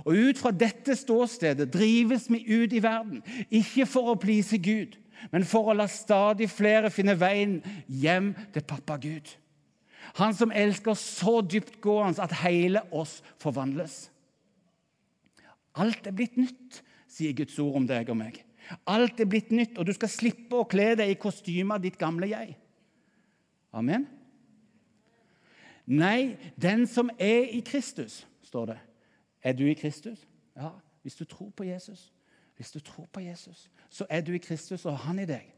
Og 0.02 0.14
ut 0.14 0.40
fra 0.42 0.52
dette 0.56 0.96
ståstedet 0.98 1.70
drives 1.74 2.26
vi 2.32 2.42
ut 2.50 2.74
i 2.74 2.82
verden, 2.84 3.22
ikke 3.54 3.86
for 3.90 4.14
å 4.14 4.20
please 4.20 4.58
Gud, 4.58 4.98
men 5.32 5.46
for 5.48 5.70
å 5.70 5.78
la 5.78 5.88
stadig 5.92 6.50
flere 6.52 6.92
finne 6.94 7.16
veien 7.20 7.60
hjem 7.88 8.34
til 8.56 8.66
pappa 8.68 8.98
Gud. 9.02 9.36
Han 10.20 10.34
som 10.36 10.52
elsker 10.52 10.98
så 11.00 11.40
dyptgående 11.46 12.24
at 12.26 12.34
hele 12.44 12.84
oss 12.92 13.22
forvandles. 13.42 14.08
Alt 15.80 16.10
er 16.10 16.18
blitt 16.18 16.36
nytt, 16.38 16.82
sier 17.10 17.34
Guds 17.38 17.56
ord 17.62 17.80
om 17.80 17.88
deg 17.90 18.12
og 18.12 18.20
meg. 18.20 18.42
Alt 18.90 19.22
er 19.22 19.30
blitt 19.30 19.52
nytt, 19.54 19.78
og 19.78 19.88
du 19.88 19.94
skal 19.96 20.12
slippe 20.12 20.60
å 20.60 20.68
kle 20.70 20.94
deg 21.00 21.14
i 21.14 21.20
kostymet 21.20 21.78
av 21.78 21.86
ditt 21.86 21.98
gamle 22.00 22.30
jeg. 22.30 22.54
Amen. 23.74 24.06
Nei, 25.90 26.36
den 26.56 26.86
som 26.88 27.10
er 27.18 27.50
i 27.52 27.62
Kristus, 27.66 28.22
står 28.48 28.74
det 28.74 28.80
er 29.44 29.54
du 29.54 29.66
i 29.66 29.74
Kristus? 29.74 30.28
Ja, 30.56 30.70
hvis 31.02 31.16
du 31.16 31.26
tror 31.26 31.50
på 31.50 31.64
Jesus. 31.64 32.14
Hvis 32.56 32.72
du 32.72 32.80
tror 32.80 33.08
på 33.14 33.20
Jesus, 33.20 33.70
så 33.90 34.06
er 34.10 34.22
du 34.22 34.32
i 34.32 34.38
Kristus 34.38 34.86
og 34.86 34.98
han 34.98 35.20
i 35.20 35.26
deg. 35.26 35.50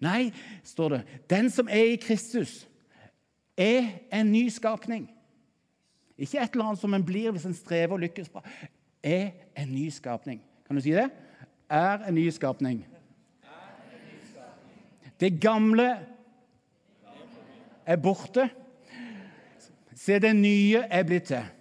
Nei, 0.00 0.30
står 0.64 0.88
det, 0.88 1.00
den 1.30 1.50
som 1.50 1.68
er 1.68 1.92
i 1.92 1.96
Kristus, 1.96 2.68
er 3.56 3.88
en 4.14 4.32
ny 4.32 4.48
skapning. 4.48 5.08
Ikke 6.18 6.38
et 6.38 6.54
eller 6.54 6.64
annet 6.64 6.80
som 6.80 6.94
en 6.94 7.04
blir 7.04 7.30
hvis 7.34 7.46
en 7.46 7.54
strever 7.54 7.92
og 7.92 8.02
lykkes 8.06 8.30
bra. 8.30 8.42
Er 9.02 9.30
en 9.58 9.74
ny 9.74 9.88
skapning. 9.90 10.40
Kan 10.66 10.76
du 10.76 10.82
si 10.82 10.94
det? 10.94 11.10
Er 11.70 12.06
en 12.06 12.14
ny 12.14 12.30
skapning. 12.30 12.86
Det 15.20 15.40
gamle 15.40 15.98
er 17.86 17.96
borte. 17.96 18.48
Se, 19.94 20.18
det 20.18 20.36
nye 20.36 20.82
er 20.90 21.02
blitt 21.06 21.30
til 21.30 21.57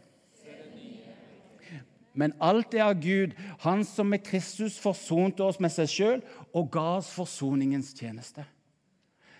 men 2.18 2.34
alt 2.42 2.74
er 2.74 2.88
av 2.88 2.98
Gud, 3.02 3.36
Han 3.60 3.84
som 3.86 4.10
med 4.10 4.24
Kristus 4.26 4.80
forsonte 4.80 5.44
oss 5.46 5.60
med 5.62 5.72
seg 5.72 5.90
sjøl 5.92 6.22
og 6.50 6.72
ga 6.74 6.98
oss 6.98 7.12
forsoningens 7.14 7.94
tjeneste. 7.94 8.46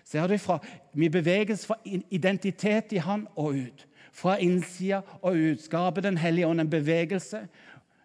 Ser 0.04 0.26
du 0.26 0.38
fra, 0.38 0.58
Vi 0.94 1.08
beveges 1.08 1.66
fra 1.66 1.76
identitet 1.84 2.92
i 2.92 3.02
Han 3.02 3.26
og 3.36 3.54
ut. 3.54 3.86
Fra 4.12 4.38
innsida 4.38 5.02
og 5.22 5.34
ut. 5.34 5.62
Skaper 5.62 6.00
Den 6.00 6.16
hellige 6.16 6.46
ånd 6.46 6.60
en 6.60 6.70
bevegelse 6.70 7.48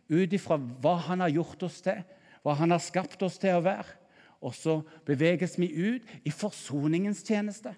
ut 0.10 0.34
ifra 0.34 0.58
hva 0.58 0.96
Han 0.96 1.20
har 1.20 1.30
gjort 1.30 1.63
oss 1.63 1.82
til, 1.82 2.01
hva 2.44 2.53
Han 2.53 2.72
har 2.72 2.80
skapt 2.80 3.22
oss 3.24 3.38
til 3.38 3.53
å 3.53 3.62
være. 3.62 3.86
Og 4.42 4.56
så 4.56 4.82
beveges 5.06 5.58
vi 5.60 5.70
ut 5.70 6.01
i 6.25 6.32
forsoningens 6.32 7.24
tjeneste. 7.24 7.75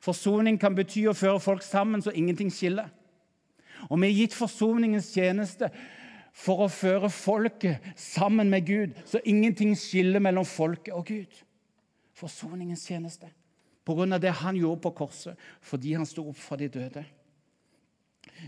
Forsoning 0.00 0.60
kan 0.60 0.74
bety 0.74 1.08
å 1.08 1.16
føre 1.16 1.40
folk 1.40 1.62
sammen 1.62 2.02
så 2.02 2.12
ingenting 2.14 2.52
skiller. 2.52 2.88
Og 3.90 4.00
vi 4.00 4.06
er 4.06 4.18
gitt 4.20 4.34
forsoningens 4.34 5.10
tjeneste 5.12 5.70
for 6.34 6.64
å 6.64 6.70
føre 6.72 7.10
folket 7.14 7.84
sammen 8.00 8.50
med 8.50 8.66
Gud, 8.66 8.94
så 9.06 9.22
ingenting 9.24 9.76
skiller 9.78 10.22
mellom 10.22 10.46
folket 10.48 10.94
og 10.94 11.06
Gud. 11.06 11.42
Forsoningens 12.14 12.86
tjeneste. 12.86 13.30
på 13.84 13.92
grunn 13.92 14.16
av 14.16 14.20
det 14.20 14.30
han 14.32 14.56
gjorde 14.56 14.80
på 14.80 14.94
korset, 14.96 15.36
fordi 15.60 15.90
han 15.92 16.06
sto 16.08 16.22
opp 16.30 16.38
fra 16.40 16.56
de 16.56 16.70
døde. 16.72 17.02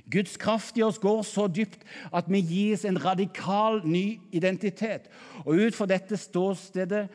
Guds 0.09 0.39
kraft 0.41 0.79
i 0.79 0.83
oss 0.83 0.99
går 0.99 1.23
så 1.29 1.47
dypt 1.47 1.85
at 2.09 2.25
vi 2.33 2.41
gis 2.41 2.87
en 2.89 2.97
radikal 2.97 3.83
ny 3.85 4.19
identitet. 4.33 5.11
Og 5.45 5.61
ut 5.61 5.77
fra 5.77 5.87
dette 5.87 6.17
ståstedet 6.17 7.07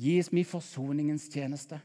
gis 0.00 0.32
vi 0.32 0.44
forsoningens 0.48 1.28
tjeneste. 1.28 1.78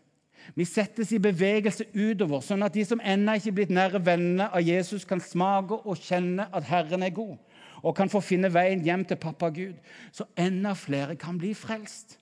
Vi 0.56 0.66
settes 0.66 1.12
i 1.12 1.20
bevegelse 1.22 1.86
utover, 1.94 2.42
sånn 2.42 2.64
at 2.64 2.74
de 2.74 2.86
som 2.88 3.02
ennå 3.04 3.36
ikke 3.38 3.52
er 3.52 3.58
blitt 3.58 3.74
nære 3.76 4.02
venner 4.06 4.48
av 4.56 4.64
Jesus, 4.64 5.06
kan 5.06 5.22
smake 5.22 5.82
og 5.84 6.00
kjenne 6.00 6.48
at 6.56 6.66
Herren 6.72 7.04
er 7.04 7.14
god, 7.14 7.36
og 7.84 7.96
kan 7.96 8.12
få 8.12 8.22
finne 8.24 8.52
veien 8.54 8.84
hjem 8.86 9.06
til 9.08 9.20
pappa 9.20 9.50
Gud, 9.54 9.76
så 10.12 10.28
enda 10.38 10.74
flere 10.78 11.16
kan 11.20 11.38
bli 11.40 11.54
frelst. 11.58 12.20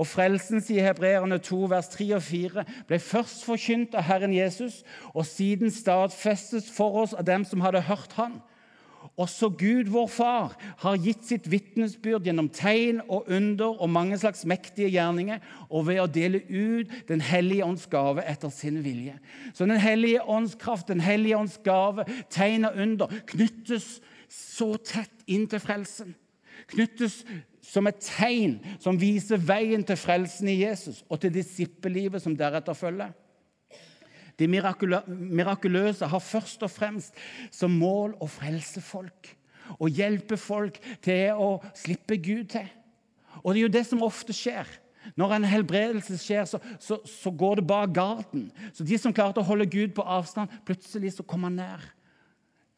Og 0.00 0.06
frelsen, 0.08 0.62
sier 0.64 0.86
Hebreerne 0.86 1.36
2, 1.44 1.64
vers 1.68 1.90
3 1.92 2.06
og 2.16 2.22
4, 2.24 2.64
ble 2.88 2.98
først 3.04 3.42
forkynt 3.44 3.96
av 3.98 4.06
Herren 4.08 4.32
Jesus, 4.32 4.80
og 5.12 5.26
siden 5.28 5.72
stadfestes 5.74 6.70
for 6.72 7.02
oss 7.02 7.12
av 7.12 7.26
dem 7.28 7.44
som 7.44 7.60
hadde 7.60 7.84
hørt 7.84 8.14
Han. 8.16 8.38
Også 9.20 9.48
Gud, 9.48 9.88
vår 9.92 10.08
Far, 10.12 10.56
har 10.82 10.98
gitt 11.00 11.24
sitt 11.28 11.46
vitnesbyrd 11.50 12.26
gjennom 12.28 12.50
tegn 12.52 13.00
og 13.08 13.28
under 13.32 13.80
og 13.80 13.90
mange 13.92 14.18
slags 14.20 14.44
mektige 14.48 14.90
gjerninger, 14.92 15.40
og 15.68 15.86
ved 15.88 16.00
å 16.02 16.08
dele 16.08 16.42
ut 16.48 16.92
Den 17.08 17.20
hellige 17.24 17.64
ånds 17.64 17.86
gave 17.90 18.24
etter 18.28 18.52
sin 18.52 18.82
vilje. 18.84 19.18
Så 19.52 19.66
Den 19.66 19.80
hellige 19.80 20.22
ånds 20.22 20.54
kraft, 20.54 20.88
Den 20.88 21.00
hellige 21.00 21.36
ånds 21.36 21.58
gave, 21.64 22.04
tegn 22.30 22.64
og 22.64 22.76
under, 22.76 23.20
knyttes 23.26 24.00
så 24.30 24.74
tett 24.78 25.24
inn 25.30 25.48
til 25.50 25.62
frelsen. 25.62 26.14
Knyttes 26.70 27.22
som 27.64 27.88
et 27.88 28.00
tegn 28.04 28.58
som 28.82 28.98
viser 29.00 29.40
veien 29.42 29.82
til 29.86 29.98
frelsen 29.98 30.50
i 30.52 30.60
Jesus 30.62 31.02
og 31.08 31.20
til 31.22 31.32
disippellivet 31.34 32.22
som 32.22 32.36
deretter 32.38 32.76
følger. 32.76 33.12
Det 34.40 34.48
mirakuløse 34.48 36.06
har 36.08 36.22
først 36.24 36.62
og 36.64 36.72
fremst 36.72 37.18
som 37.52 37.74
mål 37.76 38.14
å 38.22 38.28
frelse 38.30 38.80
folk 38.80 39.34
og 39.76 39.92
hjelpe 39.94 40.38
folk 40.40 40.78
til 41.04 41.36
å 41.36 41.58
slippe 41.78 42.16
Gud 42.18 42.48
til. 42.54 42.70
Og 43.44 43.52
det 43.52 43.60
er 43.60 43.66
jo 43.66 43.74
det 43.76 43.84
som 43.86 44.02
ofte 44.02 44.34
skjer. 44.34 44.68
Når 45.16 45.34
en 45.36 45.46
helbredelse 45.48 46.16
skjer, 46.20 46.48
så, 46.48 46.58
så, 46.82 46.98
så 47.08 47.30
går 47.30 47.60
det 47.60 47.66
bak 47.68 47.92
garden. 47.94 48.48
Så 48.76 48.84
de 48.86 48.98
som 49.00 49.14
klarte 49.14 49.40
å 49.40 49.46
holde 49.46 49.68
Gud 49.70 49.94
på 49.96 50.04
avstand, 50.04 50.50
plutselig 50.66 51.14
så 51.16 51.24
kommer 51.26 51.50
han 51.50 51.60
nær. 51.62 51.86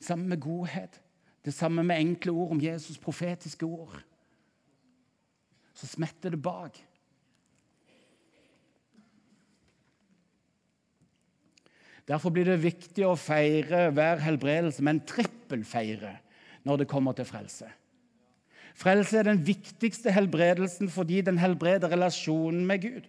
Sammen 0.02 0.28
med 0.30 0.42
godhet. 0.42 1.00
Det 1.42 1.54
samme 1.54 1.82
med 1.82 1.98
enkle 1.98 2.32
ord 2.32 2.54
om 2.54 2.62
Jesus' 2.62 3.00
profetiske 3.02 3.66
ord 3.66 3.98
så 5.74 5.86
smetter 5.88 6.30
det 6.30 6.42
bak. 6.42 6.76
Derfor 12.06 12.30
blir 12.34 12.46
det 12.46 12.62
viktig 12.62 13.06
å 13.06 13.16
feire 13.18 13.88
hver 13.94 14.20
helbredelse 14.22 14.82
med 14.84 14.96
en 14.96 15.06
trippelfeire 15.06 16.16
når 16.66 16.82
det 16.82 16.90
kommer 16.90 17.16
til 17.16 17.26
frelse. 17.26 17.70
Frelse 18.78 19.18
er 19.18 19.28
den 19.28 19.42
viktigste 19.46 20.12
helbredelsen 20.14 20.90
fordi 20.90 21.20
den 21.24 21.38
helbreder 21.38 21.92
relasjonen 21.92 22.66
med 22.66 22.84
Gud. 22.84 23.08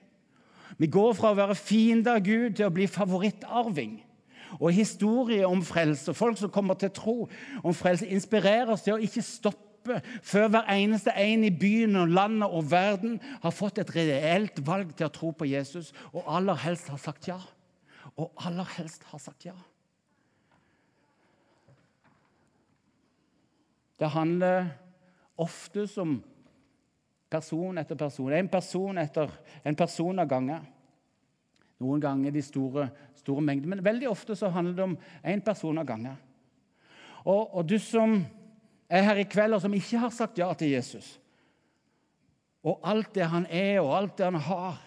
Vi 0.77 0.89
går 0.89 1.13
fra 1.17 1.31
å 1.33 1.37
være 1.37 1.57
fiende 1.57 2.15
av 2.15 2.23
Gud 2.25 2.57
til 2.57 2.67
å 2.67 2.73
bli 2.73 2.87
favorittarving. 2.89 3.99
Og 4.59 4.73
historier 4.73 5.47
om 5.47 5.63
frelse, 5.65 6.13
folk 6.13 6.37
som 6.37 6.51
kommer 6.53 6.77
til 6.79 6.91
tro 6.93 7.17
om 7.63 7.73
frelse, 7.73 8.07
inspirerer 8.07 8.71
oss 8.73 8.85
til 8.85 8.97
å 8.97 9.03
ikke 9.03 9.25
stoppe 9.25 9.99
før 10.23 10.47
hver 10.47 10.69
eneste 10.71 11.11
en 11.19 11.43
i 11.43 11.51
byen 11.51 11.97
og 11.99 12.13
landet 12.15 12.49
og 12.49 12.69
verden 12.71 13.19
har 13.43 13.51
fått 13.51 13.81
et 13.83 13.91
reelt 13.95 14.61
valg 14.65 14.93
til 14.95 15.09
å 15.09 15.13
tro 15.13 15.33
på 15.35 15.49
Jesus, 15.49 15.91
og 16.13 16.23
aller 16.27 16.59
helst 16.63 16.91
har 16.93 17.01
sagt 17.01 17.27
ja. 17.27 17.39
Og 18.15 18.31
aller 18.45 18.67
helst 18.77 19.03
har 19.11 19.19
sagt 19.19 19.47
ja. 19.47 19.57
Det 23.99 24.09
handler 24.11 24.67
ofte 25.39 25.85
om 26.01 26.17
person 27.31 27.77
etter 27.77 27.97
person. 27.97 28.33
En 28.33 28.49
person 28.51 28.97
etter 29.01 29.31
en 29.63 29.77
person 29.77 30.19
av 30.19 30.29
ganger. 30.29 30.65
Noen 31.83 32.03
ganger 32.03 32.31
de 32.31 32.43
store, 32.43 32.87
store 33.19 33.43
mengder, 33.43 33.69
men 33.69 33.83
veldig 33.83 34.07
ofte 34.11 34.37
så 34.39 34.51
handler 34.53 34.77
det 34.77 34.85
om 34.85 34.95
én 35.27 35.43
person 35.43 35.81
av 35.81 35.87
gangen. 35.89 36.15
Og, 37.23 37.53
og 37.55 37.67
du 37.67 37.75
som 37.79 38.21
er 38.87 39.05
her 39.09 39.19
i 39.19 39.27
kveld, 39.27 39.57
og 39.57 39.63
som 39.63 39.75
ikke 39.75 39.99
har 39.99 40.15
sagt 40.15 40.39
ja 40.39 40.49
til 40.55 40.73
Jesus. 40.73 41.17
Og 42.63 42.79
alt 42.87 43.11
det 43.15 43.27
han 43.27 43.47
er, 43.49 43.81
og 43.81 43.95
alt 43.97 44.17
det 44.17 44.27
han 44.29 44.39
har, 44.39 44.81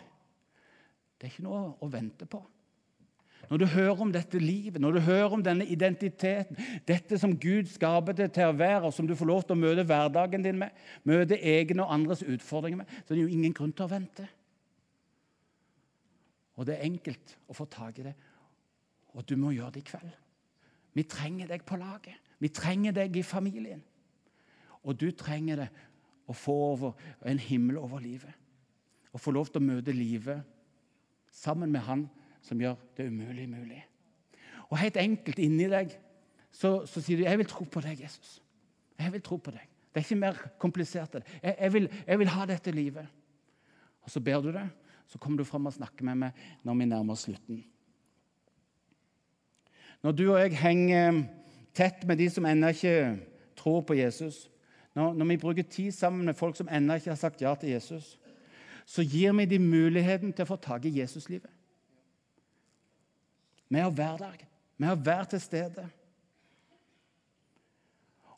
det 1.17 1.29
er 1.29 1.33
ikke 1.35 1.49
noe 1.49 1.65
å 1.81 1.89
vente 1.93 2.29
på. 2.29 2.41
Når 3.47 3.61
du 3.63 3.67
hører 3.71 4.01
om 4.03 4.11
dette 4.13 4.41
livet, 4.43 4.81
når 4.83 4.97
du 4.97 5.01
hører 5.07 5.35
om 5.37 5.43
denne 5.45 5.67
identiteten, 5.71 6.59
dette 6.89 7.19
som 7.19 7.37
Gud 7.39 7.69
skaper 7.71 8.17
det 8.17 8.33
til 8.35 8.51
å 8.51 8.57
være, 8.57 8.89
og 8.89 8.95
som 8.95 9.07
du 9.07 9.15
får 9.17 9.29
lov 9.29 9.45
til 9.45 9.55
å 9.55 9.61
møte 9.61 9.85
hverdagen 9.87 10.43
din 10.43 10.59
med, 10.59 10.75
møte 11.07 11.39
egne 11.39 11.85
og 11.85 11.93
andres 11.95 12.25
utfordringer 12.27 12.83
med, 12.83 12.97
så 13.05 13.15
det 13.15 13.21
er 13.21 13.29
jo 13.29 13.37
ingen 13.37 13.55
grunn 13.55 13.75
til 13.77 13.87
å 13.87 13.93
vente. 13.93 14.27
Og 16.57 16.67
det 16.67 16.77
er 16.77 16.87
enkelt 16.89 17.37
å 17.49 17.57
få 17.57 17.67
tak 17.71 17.99
i 18.01 18.07
det, 18.07 18.15
og 19.17 19.25
du 19.29 19.37
må 19.41 19.53
gjøre 19.55 19.77
det 19.77 19.85
i 19.85 19.91
kveld. 19.91 20.15
Vi 20.97 21.05
trenger 21.09 21.49
deg 21.51 21.65
på 21.69 21.77
laget. 21.77 22.17
Vi 22.41 22.49
trenger 22.53 22.95
deg 22.97 23.17
i 23.17 23.25
familien. 23.25 23.83
Og 24.85 24.97
du 24.97 25.11
trenger 25.17 25.65
det 25.65 25.69
å 26.27 26.35
få 26.37 26.55
over, 26.73 26.97
en 27.25 27.41
himmel 27.41 27.79
over 27.81 28.01
livet. 28.03 28.33
Å 29.13 29.21
få 29.21 29.33
lov 29.33 29.51
til 29.51 29.63
å 29.63 29.67
møte 29.67 29.95
livet 29.95 30.45
sammen 31.33 31.73
med 31.73 31.85
Han 31.87 32.07
som 32.45 32.61
gjør 32.61 32.77
det 32.97 33.09
umulige 33.11 33.51
mulig. 33.51 33.83
Og 34.71 34.79
helt 34.81 34.97
enkelt 35.01 35.41
inni 35.43 35.69
deg 35.71 35.93
så, 36.51 36.87
så, 36.89 37.01
sier 37.01 37.19
du 37.19 37.25
'Jeg 37.25 37.39
vil 37.39 37.47
tro 37.47 37.65
på 37.65 37.81
deg, 37.81 38.01
Jesus'. 38.01 38.41
Jeg 38.99 39.13
vil 39.13 39.23
tro 39.23 39.37
på 39.37 39.51
deg. 39.51 39.69
Det 39.93 40.01
er 40.01 40.05
ikke 40.05 40.21
mer 40.21 40.37
komplisert. 40.59 41.15
Jeg, 41.43 41.57
jeg, 41.61 41.73
vil, 41.73 41.89
jeg 42.07 42.19
vil 42.19 42.29
ha 42.29 42.47
dette 42.47 42.71
livet. 42.71 43.07
Og 44.01 44.11
så 44.11 44.21
ber 44.21 44.41
du 44.41 44.53
det, 44.53 44.69
så 45.07 45.19
kommer 45.19 45.39
du 45.39 45.47
fram 45.47 45.69
og 45.69 45.77
snakker 45.77 46.07
med 46.09 46.19
meg 46.25 46.45
når 46.67 46.79
vi 46.81 46.89
nærmer 46.91 47.15
oss 47.15 47.27
slutten. 47.29 47.63
Når 50.03 50.13
du 50.13 50.27
og 50.29 50.39
jeg 50.41 50.59
henger 50.61 51.23
tett 51.77 52.05
med 52.07 52.21
de 52.21 52.29
som 52.31 52.47
ennå 52.49 52.71
ikke 52.75 53.17
tror 53.59 53.83
på 53.87 53.97
Jesus, 53.99 54.47
når, 54.97 55.15
når 55.19 55.29
vi 55.33 55.41
bruker 55.41 55.67
tid 55.69 55.93
sammen 55.93 56.25
med 56.25 56.37
folk 56.39 56.57
som 56.57 56.71
ennå 56.73 56.97
ikke 56.97 57.13
har 57.13 57.21
sagt 57.21 57.43
ja 57.43 57.55
til 57.59 57.75
Jesus, 57.75 58.17
så 58.87 59.03
gir 59.03 59.35
vi 59.35 59.49
dem 59.51 59.67
muligheten 59.67 60.33
til 60.33 60.47
å 60.47 60.51
få 60.53 60.59
tak 60.63 60.87
i 60.87 60.95
Jesuslivet. 61.01 61.51
Med 63.69 63.83
å 63.83 63.91
være 63.91 64.21
der, 64.23 64.45
med 64.79 64.95
å 64.95 65.23
til 65.27 65.43
stede. 65.43 65.87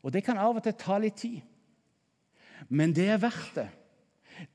Og 0.01 0.11
Det 0.13 0.23
kan 0.25 0.39
av 0.41 0.57
og 0.57 0.63
til 0.63 0.73
ta 0.73 0.97
litt 0.97 1.19
tid, 1.21 1.41
men 2.67 2.93
det 2.95 3.07
er 3.13 3.21
verdt 3.21 3.55
det. 3.55 3.69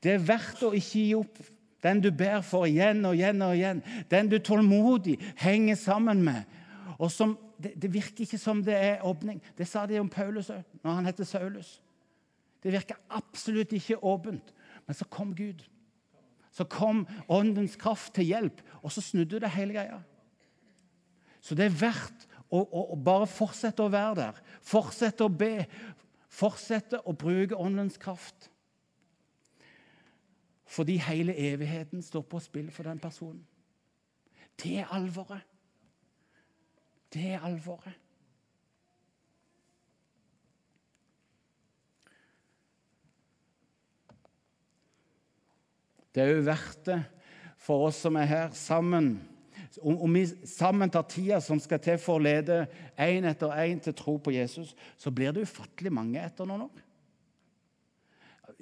Det 0.01 0.11
er 0.15 0.27
verdt 0.27 0.63
å 0.65 0.73
ikke 0.73 0.99
gi 0.99 1.13
opp 1.15 1.39
den 1.85 2.01
du 2.01 2.09
ber 2.11 2.41
for 2.45 2.65
igjen 2.65 3.05
og 3.05 3.15
igjen 3.17 3.45
og 3.45 3.55
igjen. 3.55 3.81
Den 4.11 4.29
du 4.31 4.39
tålmodig 4.41 5.19
henger 5.37 5.77
sammen 5.77 6.23
med. 6.25 6.41
Og 6.97 7.11
som, 7.11 7.35
det, 7.61 7.75
det 7.81 7.91
virker 7.93 8.25
ikke 8.25 8.39
som 8.41 8.63
det 8.65 8.75
er 8.75 9.05
åpning. 9.05 9.41
Det 9.57 9.67
sa 9.69 9.85
de 9.85 9.99
om 10.01 10.09
Paulus 10.09 10.49
òg, 10.49 10.63
når 10.81 10.97
han 10.97 11.09
heter 11.11 11.29
Saulus. 11.29 11.75
Det 12.63 12.73
virker 12.73 12.97
absolutt 13.13 13.75
ikke 13.77 14.01
åpent. 14.01 14.53
Men 14.87 14.97
så 14.97 15.05
kom 15.05 15.35
Gud. 15.37 15.61
Så 16.55 16.65
kom 16.71 17.03
Åndens 17.29 17.75
kraft 17.75 18.15
til 18.15 18.31
hjelp, 18.31 18.61
og 18.81 18.91
så 18.91 19.03
snudde 19.03 19.41
det 19.43 19.51
hele 19.53 19.75
greia. 19.75 19.99
Så 21.43 21.55
det 21.55 21.67
er 21.67 21.77
verdt 21.77 22.25
å, 22.49 22.63
å, 22.63 22.81
å 22.95 22.97
bare 22.97 23.27
fortsette 23.29 23.83
å 23.83 23.91
være 23.91 24.15
der. 24.21 24.41
Fortsette 24.65 25.27
å 25.27 25.29
be. 25.29 25.67
Fortsette 26.31 27.03
å 27.05 27.13
bruke 27.13 27.59
Åndens 27.59 27.99
kraft. 28.01 28.49
Fordi 30.65 30.97
hele 30.97 31.35
evigheten 31.37 32.01
står 32.01 32.21
på 32.21 32.39
spill 32.39 32.71
for 32.71 32.83
den 32.83 32.99
personen. 32.99 33.45
Det 34.63 34.79
er 34.79 34.93
alvoret. 34.95 35.41
Det 37.13 37.25
er 37.33 37.45
alvoret. 37.45 37.93
Det 46.15 46.23
er 46.23 46.31
òg 46.31 46.45
verdt 46.47 46.85
det 46.87 47.01
for 47.59 47.89
oss 47.89 47.99
som 48.05 48.15
er 48.15 48.29
her 48.29 48.53
sammen. 48.55 49.17
Om 49.83 50.13
vi 50.15 50.23
sammen 50.47 50.91
tar 50.91 51.03
tida 51.11 51.41
som 51.43 51.59
skal 51.59 51.81
til 51.83 51.97
for 51.99 52.19
å 52.19 52.23
lede 52.23 52.61
én 52.95 53.27
etter 53.27 53.51
én 53.65 53.81
til 53.83 53.95
tro 53.97 54.15
på 54.23 54.31
Jesus, 54.31 54.71
så 54.97 55.11
blir 55.11 55.35
det 55.35 55.43
ufattelig 55.43 55.91
mange 55.91 56.21
etter 56.23 56.47
noen 56.47 56.69
år. 56.69 56.84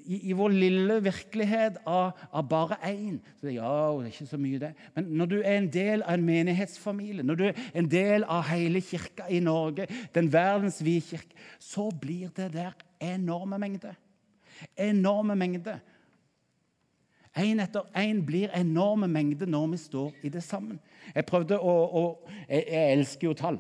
I, 0.06 0.20
i 0.30 0.36
vår 0.38 0.54
lille 0.56 0.98
virkelighet 1.04 1.80
av, 1.88 2.20
av 2.32 2.48
bare 2.50 2.78
én 2.90 3.20
så 3.40 3.52
Ja, 3.52 3.74
det 3.98 4.10
er 4.10 4.12
ikke 4.12 4.28
så 4.30 4.40
mye, 4.42 4.60
det. 4.60 4.74
Men 4.96 5.14
når 5.20 5.32
du 5.32 5.38
er 5.42 5.58
en 5.58 5.70
del 5.74 6.04
av 6.04 6.18
en 6.18 6.26
menighetsfamilie, 6.28 7.24
når 7.24 7.40
du 7.40 7.46
er 7.48 7.64
en 7.74 7.90
del 7.92 8.28
av 8.28 8.44
hele 8.50 8.82
kirka 8.84 9.30
i 9.30 9.40
Norge, 9.44 9.88
den 10.16 10.32
verdens 10.34 10.82
vide 10.84 11.06
kirke, 11.08 11.40
så 11.60 11.90
blir 12.02 12.34
det 12.36 12.52
der 12.54 12.76
enorme 13.02 13.60
mengder. 13.60 13.98
Enorme 14.78 15.36
mengder 15.36 15.82
Én 17.34 17.60
etter 17.60 17.82
én 17.98 18.22
blir 18.22 18.52
enorme 18.54 19.08
mengder 19.08 19.50
når 19.50 19.68
vi 19.72 19.78
står 19.78 20.12
i 20.24 20.30
det 20.30 20.44
sammen. 20.46 20.78
Jeg 21.16 21.26
prøvde 21.26 21.58
å, 21.58 21.72
å 21.90 22.04
jeg, 22.46 22.62
jeg, 22.68 22.92
elsker 22.98 23.28
jo 23.28 23.34
tall, 23.34 23.58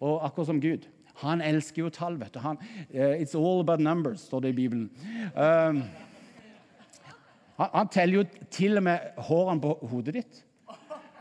og 0.00 0.24
akkurat 0.24 0.48
som 0.48 0.60
Gud. 0.60 0.86
Han 1.20 1.40
elsker 1.44 1.82
jo 1.82 1.90
tall. 1.92 2.18
vet 2.20 2.34
du. 2.34 2.40
Han, 2.40 2.58
uh, 2.94 3.20
it's 3.20 3.36
all 3.36 3.60
about 3.60 3.80
numbers, 3.80 4.20
står 4.20 4.40
det 4.40 4.48
i 4.48 4.52
Bibelen. 4.52 4.90
Um, 5.36 5.82
han, 7.56 7.68
han, 7.74 7.88
teller 7.88 8.14
jo 8.14 8.24
til 8.50 8.76
og 8.76 8.82
med 8.82 8.98
hårene 9.16 9.60
på 9.60 9.78
hodet 9.90 10.14
ditt. 10.14 10.44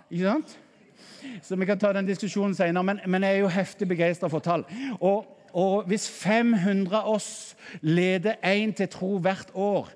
Ikke 0.09 0.23
sant? 0.23 0.59
Så 1.43 1.55
vi 1.55 1.65
kan 1.65 1.79
ta 1.79 1.91
den 1.93 2.07
diskusjonen 2.07 2.55
senere, 2.55 2.83
men, 2.83 2.99
men 3.07 3.23
jeg 3.23 3.35
er 3.35 3.43
jo 3.43 3.51
heftig 3.51 3.87
begeistra 3.87 4.29
for 4.31 4.39
tall. 4.39 4.63
Og, 4.99 5.27
og, 5.51 5.83
hvis 5.89 6.07
500 6.09 6.95
av 6.95 7.09
oss 7.11 7.55
leder 7.81 8.39
én 8.45 8.73
til 8.75 8.87
tro 8.87 9.17
hvert 9.19 9.51
år, 9.53 9.89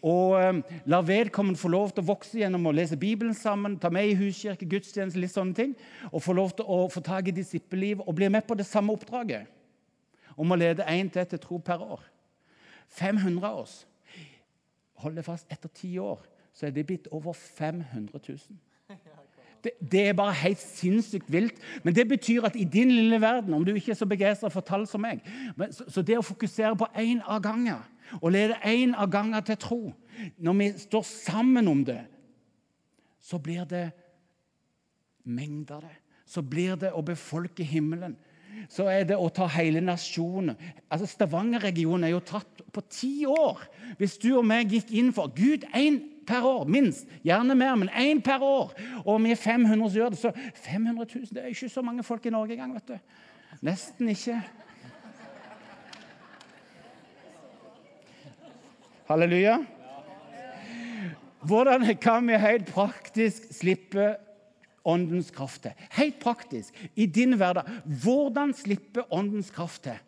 og 0.00 0.36
um, 0.40 0.62
la 0.88 1.00
vedkommende 1.04 1.60
få 1.60 1.68
lov 1.68 1.90
til 1.92 2.04
å 2.04 2.08
vokse 2.08 2.38
gjennom 2.40 2.66
å 2.66 2.72
lese 2.72 2.96
Bibelen 2.96 3.34
sammen, 3.36 3.76
ta 3.80 3.90
med 3.92 4.08
i 4.08 4.16
huskirke, 4.16 4.68
gudstjeneste, 4.68 5.20
litt 5.20 5.34
sånne 5.34 5.56
ting, 5.56 5.74
og 6.08 6.24
få 6.24 6.36
lov 6.36 6.54
til 6.56 6.68
å 6.68 6.86
få 6.92 7.02
tak 7.04 7.28
i 7.28 7.36
disippelliv 7.36 8.00
og 8.06 8.16
bli 8.16 8.30
med 8.32 8.46
på 8.48 8.56
det 8.56 8.68
samme 8.68 8.96
oppdraget 8.96 9.50
om 10.40 10.52
å 10.52 10.58
lede 10.58 10.86
én 10.88 11.10
til 11.12 11.26
til 11.28 11.42
tro 11.42 11.60
per 11.60 11.84
år. 11.84 12.02
500 12.96 13.44
av 13.46 13.60
oss. 13.60 13.86
Hold 15.04 15.16
det 15.16 15.24
fast, 15.24 15.46
etter 15.52 15.68
ti 15.68 15.98
år 15.98 16.24
så 16.56 16.66
er 16.66 16.74
det 16.74 16.86
blitt 16.88 17.08
over 17.14 17.32
500 17.32 18.18
000. 18.28 18.38
Det, 19.64 19.70
det, 19.92 20.08
er 20.08 20.16
bare 20.16 20.32
helt 20.32 20.58
sinnssykt 20.60 21.32
vilt. 21.32 21.54
Men 21.82 21.94
det 21.94 22.08
betyr 22.08 22.44
at 22.48 22.56
i 22.56 22.64
din 22.64 22.90
lille 22.90 23.20
verden, 23.20 23.54
om 23.54 23.64
du 23.64 23.74
ikke 23.74 23.92
er 23.92 23.98
så 23.98 24.08
begeistra 24.08 24.48
for 24.48 24.64
tall 24.64 24.86
som 24.88 25.04
meg 25.04 25.20
så, 25.70 25.84
så, 25.84 26.02
det 26.02 26.16
å 26.18 26.24
fokusere 26.24 26.72
på 26.80 26.88
én 26.96 27.20
av 27.28 27.42
gangen 27.44 27.82
og 28.18 28.32
lede 28.34 28.58
én 28.66 28.94
av 28.94 29.10
gangen 29.10 29.42
til 29.44 29.56
tro 29.56 29.80
Når 30.36 30.56
vi 30.58 30.72
står 30.78 31.02
sammen 31.02 31.68
om 31.68 31.84
det, 31.84 32.02
så 33.20 33.38
blir 33.38 33.64
det 33.64 33.90
mengder 35.24 35.80
det. 35.80 35.96
Så 36.26 36.42
blir 36.42 36.76
det 36.76 36.92
å 36.92 37.02
befolke 37.02 37.64
himmelen. 37.64 38.16
Så 38.68 38.86
er 38.90 39.06
det 39.08 39.16
å 39.18 39.30
ta 39.32 39.46
hele 39.50 39.80
nasjonen. 39.80 40.58
Altså 40.90 41.08
Stavanger-regionen 41.08 42.04
er 42.04 42.14
jo 42.14 42.22
tatt 42.26 42.62
på 42.72 42.82
ti 42.90 43.12
år. 43.26 43.62
Hvis 43.98 44.18
du 44.20 44.32
og 44.36 44.44
meg 44.46 44.72
gikk 44.74 44.92
inn 44.92 45.12
for 45.14 45.32
Gud, 45.34 45.64
én 45.74 46.00
per 46.26 46.46
år, 46.46 46.66
minst. 46.70 47.08
Gjerne 47.26 47.56
mer, 47.58 47.76
men 47.80 47.90
én 47.96 48.22
per 48.22 48.42
år. 48.44 48.74
Og 49.04 49.20
vi 49.24 49.34
er 49.34 49.40
500 49.40 49.90
som 49.90 50.00
gjør 50.00 50.14
det. 50.14 50.20
Så 50.20 50.32
500 50.66 51.06
000 51.14 51.30
Det 51.30 51.42
er 51.42 51.52
ikke 51.54 51.72
så 51.72 51.82
mange 51.86 52.06
folk 52.06 52.26
i 52.26 52.34
Norge 52.34 52.54
engang. 52.54 52.74
vet 52.74 52.88
du. 52.88 52.98
Nesten 53.66 54.08
ikke. 54.08 54.40
Halleluja. 59.10 59.56
Hvordan 61.42 61.82
kan 61.98 62.28
vi 62.28 62.36
helt 62.38 62.68
praktisk 62.70 63.48
slippe 63.50 64.12
åndens 64.86 65.32
kraft 65.34 65.64
til? 65.64 65.74
Helt 65.96 66.20
praktisk 66.22 66.78
i 66.94 67.08
din 67.10 67.34
hverdag. 67.34 67.66
Hvordan 68.04 68.54
slippe 68.54 69.02
åndens 69.10 69.50
kraft 69.50 69.82
til? 69.88 69.98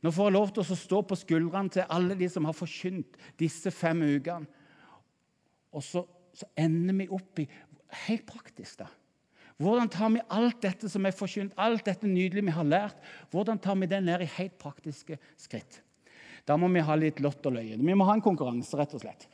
Nå 0.00 0.14
får 0.16 0.30
jeg 0.30 0.36
lov 0.38 0.56
til 0.56 0.64
å 0.64 0.80
stå 0.80 1.02
på 1.04 1.20
skuldrene 1.26 1.76
til 1.76 1.92
alle 1.92 2.16
de 2.16 2.30
som 2.32 2.48
har 2.48 2.56
forkynt 2.56 3.20
disse 3.40 3.68
fem 3.68 4.00
ukene. 4.00 4.48
Og 5.76 5.84
så, 5.84 6.06
så, 6.32 6.48
ender 6.56 7.02
vi 7.04 7.12
opp 7.12 7.44
i 7.44 7.50
Helt 8.08 8.24
praktisk, 8.26 8.80
da. 8.80 8.88
Hvordan 9.60 9.90
tar 9.92 10.08
vi 10.10 10.24
alt 10.34 10.56
dette 10.64 10.88
som 10.90 11.04
er 11.06 11.14
forkynt, 11.14 11.52
alt 11.54 11.84
dette 11.86 12.08
nydelige 12.10 12.48
vi 12.48 12.54
har 12.56 12.66
lært, 12.66 12.96
hvordan 13.30 13.60
tar 13.62 13.76
vi 13.78 13.86
det 13.86 14.00
ned 14.02 14.24
i 14.24 14.34
helt 14.40 14.56
praktiske 14.58 15.20
skritt? 15.38 15.83
Da 16.44 16.58
må 16.60 16.68
vi 16.68 16.82
ha 16.84 16.96
litt 17.00 17.22
lott 17.24 17.46
og 17.48 17.54
løye. 17.56 17.78
Vi 17.80 17.96
må 17.96 18.04
ha 18.04 18.18
en 18.18 18.24
konkurranse, 18.24 18.76
rett 18.76 18.92
og 18.92 19.00
slett. 19.00 19.24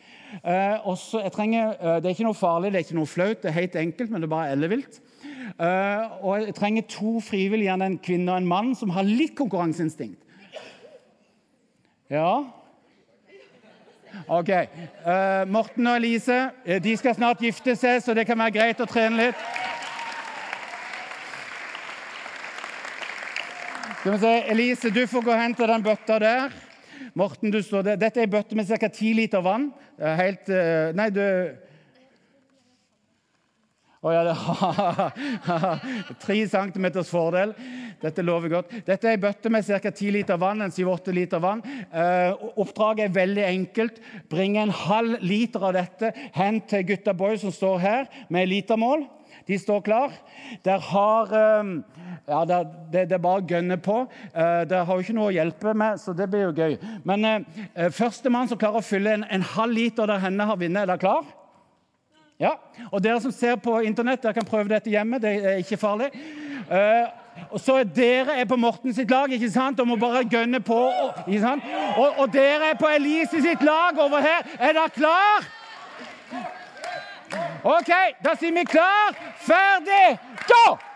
Eh, 0.44 0.86
også, 0.86 1.24
trenger, 1.34 1.72
eh, 1.74 1.96
det 1.98 2.06
er 2.06 2.14
ikke 2.14 2.28
noe 2.28 2.38
farlig, 2.38 2.70
det 2.70 2.78
er 2.78 2.86
ikke 2.86 3.00
noe 3.00 3.10
flaut, 3.10 3.40
det 3.42 3.50
er 3.50 3.56
helt 3.56 3.78
enkelt, 3.80 4.12
men 4.12 4.22
det 4.22 4.28
er 4.28 4.34
bare 4.36 4.52
ellevilt. 4.54 5.00
Eh, 5.58 6.22
og 6.22 6.38
jeg 6.38 6.54
trenger 6.54 6.86
to 6.86 7.18
frivillige, 7.24 7.74
en 7.74 7.98
kvinne 7.98 8.30
og 8.30 8.38
en 8.38 8.46
mann, 8.46 8.70
som 8.78 8.94
har 8.94 9.08
litt 9.08 9.34
konkurranseinstinkt. 9.38 10.22
Ja? 12.10 12.44
OK. 14.26 14.50
Uh, 15.06 15.46
Morten 15.50 15.86
og 15.86 15.96
Elise 16.00 16.38
eh, 16.64 16.80
de 16.82 16.96
skal 16.98 17.14
snart 17.14 17.42
gifte 17.42 17.76
seg, 17.78 18.00
så 18.02 18.14
det 18.14 18.26
kan 18.26 18.38
være 18.38 18.54
greit 18.54 18.82
å 18.82 18.86
trene 18.90 19.26
litt. 19.26 19.44
Skal 24.00 24.14
vi 24.14 24.18
se, 24.22 24.34
Elise, 24.54 24.90
du 24.94 25.04
får 25.10 25.24
gå 25.26 25.34
og 25.34 25.42
hente 25.42 25.66
den 25.68 25.84
bøtta 25.84 26.18
der. 26.22 26.60
Morten, 27.14 27.50
du 27.50 27.62
står 27.62 27.82
der. 27.82 27.98
Dette 28.00 28.20
er 28.20 28.28
ei 28.28 28.30
bøtte 28.30 28.58
med 28.58 28.68
ca. 28.68 28.88
10 28.88 29.16
liter 29.18 29.42
vann. 29.44 29.70
Helt 29.98 30.48
uh, 30.52 30.92
Nei, 30.96 31.10
du 31.14 31.24
å 34.00 34.08
oh, 34.08 34.14
ja, 34.16 34.22
det 34.24 36.14
Tre 36.22 36.36
centimeters 36.48 37.10
fordel. 37.12 37.50
Dette 38.00 38.22
lover 38.24 38.48
godt. 38.54 38.70
Dette 38.86 39.04
er 39.04 39.18
ei 39.18 39.20
bøtte 39.20 39.52
med 39.52 39.66
ca. 39.68 39.90
10 39.92 40.14
liter 40.14 40.38
vann. 40.40 40.64
en 40.64 40.72
7-8 40.72 41.12
liter 41.12 41.42
vann. 41.44 41.60
Eh, 41.92 42.46
oppdraget 42.56 43.10
er 43.10 43.18
veldig 43.18 43.44
enkelt. 43.44 44.00
Bring 44.32 44.56
en 44.56 44.72
halv 44.72 45.20
liter 45.20 45.66
av 45.68 45.76
dette 45.76 46.14
hen 46.32 46.62
til 46.64 46.86
gutta 46.88 47.12
boy 47.12 47.36
som 47.42 47.52
står 47.52 47.76
her, 47.84 48.08
med 48.32 48.48
litermål. 48.48 49.04
De 49.46 49.58
står 49.58 49.80
klar. 49.86 50.14
Der 50.64 50.78
har 50.90 51.34
eh, 51.36 51.72
ja, 52.28 52.44
det, 52.44 52.60
det, 52.92 53.04
det, 53.10 53.22
bare 53.22 53.46
gønne 53.48 53.76
på. 53.80 54.04
Det 54.34 54.68
dere 54.70 54.84
har 54.86 54.96
jo 54.96 55.06
ikke 55.06 55.16
noe 55.16 55.30
å 55.30 55.34
hjelpe 55.34 55.74
med, 55.74 56.00
så 56.00 56.14
det 56.16 56.28
blir 56.30 56.48
jo 56.48 56.54
gøy. 56.56 56.78
Men 57.04 57.24
eh, 57.24 57.60
eh 57.74 57.92
førstemann 57.94 58.48
som 58.50 58.58
klarer 58.58 58.80
å 58.80 58.86
fylle 58.86 59.18
en, 59.18 59.26
en 59.30 59.46
halv 59.56 59.76
liter 59.76 60.06
der 60.10 60.22
henne 60.22 60.46
har 60.46 60.58
vunnet, 60.60 60.82
er 60.82 60.92
dere 60.92 61.02
klar? 61.02 61.36
Ja, 62.40 62.54
og 62.88 63.02
Dere 63.04 63.20
som 63.20 63.32
ser 63.36 63.58
på 63.60 63.82
Internett, 63.84 64.22
dere 64.22 64.32
kan 64.32 64.46
prøve 64.48 64.70
dette 64.72 64.88
hjemme. 64.88 65.18
Det 65.20 65.32
er 65.44 65.58
ikke 65.60 65.76
farlig. 65.76 66.08
Eh, 66.72 67.10
og 67.50 67.60
så 67.60 67.80
er 67.80 67.84
Dere 67.84 68.38
er 68.40 68.48
på 68.48 68.56
Morten 68.56 68.94
sitt 68.96 69.10
lag 69.12 69.32
ikke 69.32 69.50
sant? 69.52 69.80
og 69.80 69.88
må 69.88 69.98
bare 70.00 70.24
gønne 70.24 70.60
på. 70.64 70.80
sant? 71.40 71.66
Og, 71.98 72.18
og 72.18 72.32
dere 72.32 72.72
er 72.72 72.80
på 72.80 72.88
Elise 72.88 73.42
sitt 73.44 73.62
lag 73.62 73.98
over 74.00 74.24
her. 74.24 74.48
Er 74.58 74.72
dere 74.72 74.94
klar? 74.94 75.50
OK, 77.62 77.90
da 78.24 78.36
sier 78.36 78.52
vi 78.52 78.64
klar, 78.64 79.16
ferdig, 79.46 80.18
gå! 80.48 80.89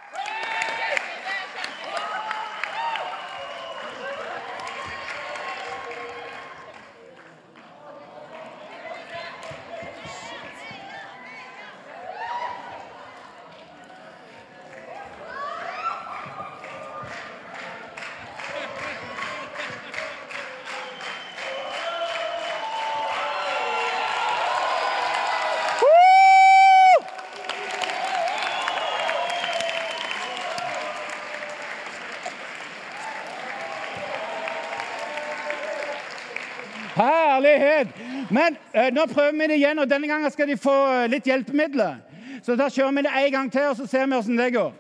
Herlighet! 36.95 37.89
Men 38.31 38.57
eh, 38.73 38.91
nå 38.95 39.07
prøver 39.11 39.33
vi 39.33 39.47
det 39.51 39.57
igjen, 39.59 39.79
og 39.83 39.91
denne 39.91 40.09
gangen 40.09 40.31
skal 40.31 40.49
de 40.49 40.57
få 40.61 40.75
uh, 40.87 41.07
litt 41.11 41.27
hjelpemidler. 41.27 41.97
Så 42.45 42.55
da 42.59 42.69
kjører 42.71 42.95
vi 42.95 43.03
det 43.07 43.15
en 43.19 43.33
gang 43.35 43.51
til, 43.53 43.67
og 43.73 43.79
så 43.79 43.87
ser 43.91 44.07
vi 44.07 44.19
åssen 44.19 44.39
det 44.39 44.53
går. 44.55 44.71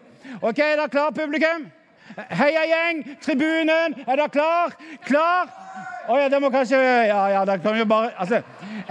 Ok, 0.40 0.58
Er 0.58 0.76
dere 0.78 0.88
klar, 0.92 1.10
publikum? 1.10 1.66
Heiagjeng, 2.14 3.02
tribunen, 3.22 3.96
er 4.06 4.16
dere 4.20 4.30
klar? 4.30 4.76
Klar? 5.08 5.50
Å 6.04 6.12
oh, 6.12 6.18
ja, 6.20 6.28
det 6.28 6.38
må 6.42 6.50
kanskje 6.52 6.78
Ja, 7.08 7.20
ja, 7.32 7.44
det 7.48 7.62
kan 7.64 7.78
jo 7.78 7.86
bare 7.88 8.10
Altså, 8.20 8.42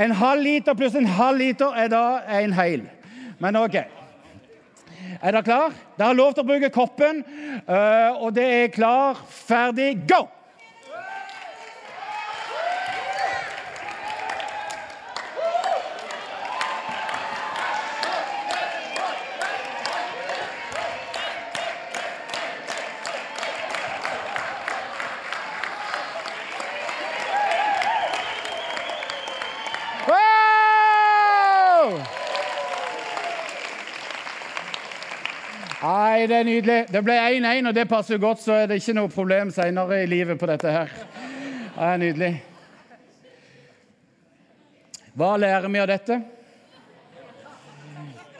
en 0.01 0.15
halv 0.17 0.41
liter 0.41 0.73
pluss 0.73 0.95
en 0.97 1.05
halv 1.05 1.37
liter 1.37 1.75
er 1.77 1.91
da 1.93 2.03
en 2.41 2.55
hel. 2.57 2.87
Men 3.39 3.59
OK. 3.61 3.77
Er 5.21 5.29
dere 5.29 5.43
klar? 5.45 5.75
Dere 5.95 6.09
har 6.09 6.17
lov 6.17 6.33
til 6.33 6.43
å 6.43 6.49
bruke 6.49 6.73
koppen, 6.73 7.21
uh, 7.69 8.19
og 8.19 8.33
det 8.35 8.47
er 8.57 8.73
klar, 8.73 9.21
ferdig, 9.47 9.93
go! 10.09 10.25
Nei, 36.23 36.27
det 36.31 36.37
er 36.39 36.45
nydelig. 36.47 36.75
Det 36.87 36.99
ble 37.03 37.15
1-1, 37.19 37.65
og 37.67 37.73
det 37.75 37.83
passer 37.91 38.19
godt, 38.21 38.39
så 38.39 38.53
er 38.55 38.69
det 38.71 38.77
ikke 38.79 38.93
noe 38.95 39.09
problem 39.11 39.49
senere 39.51 39.97
i 39.99 40.07
livet 40.07 40.39
på 40.39 40.47
dette 40.47 40.71
her. 40.71 40.93
Det 41.73 41.83
er 41.83 41.97
nydelig. 41.99 42.29
Hva 45.19 45.33
lærer 45.35 45.67
vi 45.67 45.81
av 45.83 45.89
dette? 45.91 46.21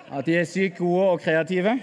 At 0.08 0.24
de 0.24 0.40
er 0.40 0.48
sykt 0.48 0.80
gode 0.80 1.10
og 1.10 1.20
kreative. 1.26 1.76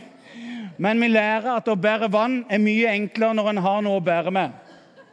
Men 0.81 1.05
vi 1.05 1.13
lærer 1.13 1.53
at 1.59 1.69
å 1.69 1.77
bære 1.77 2.09
vann 2.09 2.47
er 2.49 2.65
mye 2.65 2.97
enklere 2.97 3.37
når 3.37 3.53
en 3.53 3.65
har 3.69 3.85
noe 3.85 4.01
å 4.01 4.09
bære 4.09 4.33
med. 4.33 4.57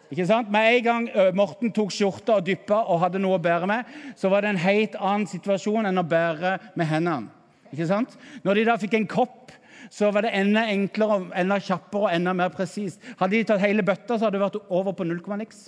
Ikke 0.07 0.29
sant? 0.31 0.47
Med 0.47 0.71
en 0.71 0.85
gang 0.87 1.09
Morten 1.35 1.75
tok 1.75 1.91
skjorta 1.91 2.39
og 2.39 2.47
dyppa 2.47 2.85
og 2.85 3.03
hadde 3.03 3.19
noe 3.19 3.41
å 3.41 3.43
bære 3.43 3.67
med, 3.67 3.91
så 4.15 4.31
var 4.31 4.47
det 4.47 4.55
en 4.55 4.67
helt 4.69 4.95
annen 5.01 5.27
situasjon 5.27 5.91
enn 5.91 5.99
å 5.99 6.07
bære 6.07 6.61
med 6.79 6.87
hendene. 6.95 7.33
Ikke 7.75 7.89
sant? 7.89 8.15
Når 8.47 8.61
de 8.61 8.69
da 8.69 8.79
fikk 8.79 8.95
en 8.95 9.11
kopp, 9.11 9.51
så 9.93 10.09
var 10.11 10.25
det 10.25 10.33
enda 10.35 10.65
enklere, 10.71 11.21
enda 11.37 11.59
kjappere 11.63 12.07
og 12.09 12.15
enda 12.15 12.33
mer 12.35 12.51
presist. 12.53 13.03
Hadde 13.19 13.37
de 13.37 13.43
tatt 13.47 13.63
hele 13.63 13.85
bøtta, 13.85 14.17
så 14.17 14.27
hadde 14.27 14.37
det 14.37 14.45
vært 14.45 14.59
over 14.67 14.95
på 14.97 15.07
null 15.07 15.21
komma 15.23 15.39
niks. 15.41 15.67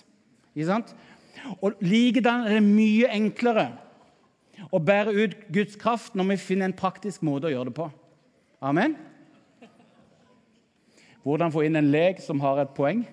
Og 1.64 1.78
Likedan 1.84 2.48
er 2.48 2.58
det 2.58 2.66
mye 2.66 3.12
enklere 3.16 3.70
å 4.76 4.82
bære 4.84 5.14
ut 5.16 5.38
Guds 5.54 5.78
kraft 5.80 6.18
når 6.18 6.34
vi 6.34 6.42
finner 6.42 6.70
en 6.70 6.76
praktisk 6.76 7.24
måte 7.26 7.48
å 7.48 7.54
gjøre 7.54 7.72
det 7.72 7.78
på. 7.78 7.88
Amen. 8.60 8.98
Hvordan 11.24 11.54
få 11.54 11.64
inn 11.68 11.80
en 11.80 11.92
lek 11.92 12.20
som 12.24 12.42
har 12.44 12.60
et 12.64 12.76
poeng. 12.76 13.06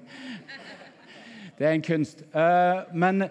Det 1.57 1.67
er 1.67 1.73
en 1.73 1.85
kunst. 1.85 2.23
Eh, 2.35 2.81
men 2.93 3.29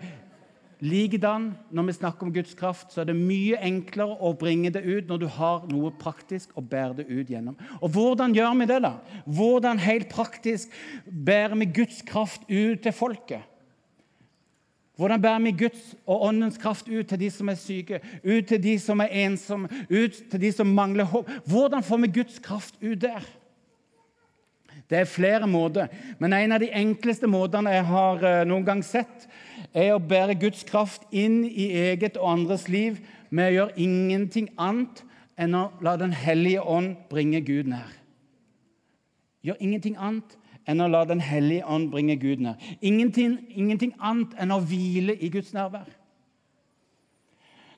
likedan, 0.84 1.50
når 1.72 1.84
vi 1.88 1.94
snakker 1.96 2.28
om 2.28 2.34
Guds 2.34 2.54
kraft, 2.58 2.92
så 2.94 3.02
er 3.02 3.10
det 3.10 3.16
mye 3.18 3.60
enklere 3.64 4.18
å 4.20 4.34
bringe 4.38 4.72
det 4.74 4.84
ut 4.84 5.10
når 5.10 5.22
du 5.22 5.28
har 5.38 5.66
noe 5.72 5.92
praktisk 6.00 6.56
å 6.58 6.64
bære 6.64 7.00
det 7.00 7.06
ut 7.10 7.32
gjennom. 7.32 7.58
Og 7.82 7.92
hvordan 7.96 8.36
gjør 8.36 8.56
vi 8.60 8.70
det, 8.70 8.80
da? 8.84 8.94
Hvordan 9.26 9.82
helt 9.84 10.10
praktisk 10.12 10.74
bærer 11.06 11.56
vi 11.62 11.70
Guds 11.82 12.02
kraft 12.08 12.48
ut 12.50 12.84
til 12.84 12.96
folket? 12.96 13.48
Hvordan 14.96 15.22
bærer 15.22 15.42
vi 15.44 15.56
Guds 15.66 15.96
og 16.08 16.22
Åndens 16.30 16.58
kraft 16.58 16.88
ut 16.88 17.08
til 17.08 17.20
de 17.20 17.32
som 17.32 17.50
er 17.52 17.60
syke, 17.60 18.00
ut 18.24 18.48
til 18.48 18.62
de 18.64 18.78
som 18.80 19.02
er 19.04 19.16
ensomme, 19.26 19.68
ut 19.90 20.22
til 20.32 20.42
de 20.42 20.52
som 20.56 20.72
mangler 20.72 21.08
håp? 21.12 21.32
Hvordan 21.48 21.84
får 21.84 22.06
vi 22.06 22.14
Guds 22.22 22.40
kraft 22.40 22.80
ut 22.82 23.02
der? 23.02 23.26
Det 24.90 25.00
er 25.00 25.10
flere 25.10 25.48
måter, 25.50 25.88
men 26.20 26.34
en 26.34 26.54
av 26.54 26.62
de 26.62 26.70
enkleste 26.70 27.28
måtene 27.28 27.74
jeg 27.74 27.88
har 27.90 28.22
eh, 28.22 28.44
noen 28.46 28.66
gang 28.68 28.84
sett, 28.86 29.26
er 29.74 29.96
å 29.96 30.02
bære 30.02 30.38
Guds 30.38 30.62
kraft 30.68 31.08
inn 31.10 31.42
i 31.48 31.72
eget 31.88 32.20
og 32.22 32.30
andres 32.36 32.68
liv 32.70 33.00
med 33.34 33.50
å 33.50 33.56
gjøre 33.56 33.82
ingenting 33.82 34.52
annet 34.62 35.02
enn 35.42 35.58
å 35.58 35.68
la 35.84 35.96
Den 36.00 36.14
hellige 36.16 36.62
ånd 36.62 36.96
bringe 37.10 37.42
Gud 37.42 37.72
nær. 37.72 37.90
Gjør 39.46 39.58
ingenting 39.60 39.98
annet 39.98 40.38
enn 40.70 40.82
å 40.82 40.90
la 40.90 41.04
Den 41.10 41.22
hellige 41.22 41.66
ånd 41.66 41.90
bringe 41.92 42.16
Gud 42.22 42.46
nær. 42.46 42.62
Ingenting, 42.82 43.40
ingenting 43.50 43.94
annet 44.00 44.38
enn 44.40 44.54
å 44.54 44.62
hvile 44.62 45.18
i 45.18 45.30
Guds 45.34 45.54
nærvær. 45.54 45.90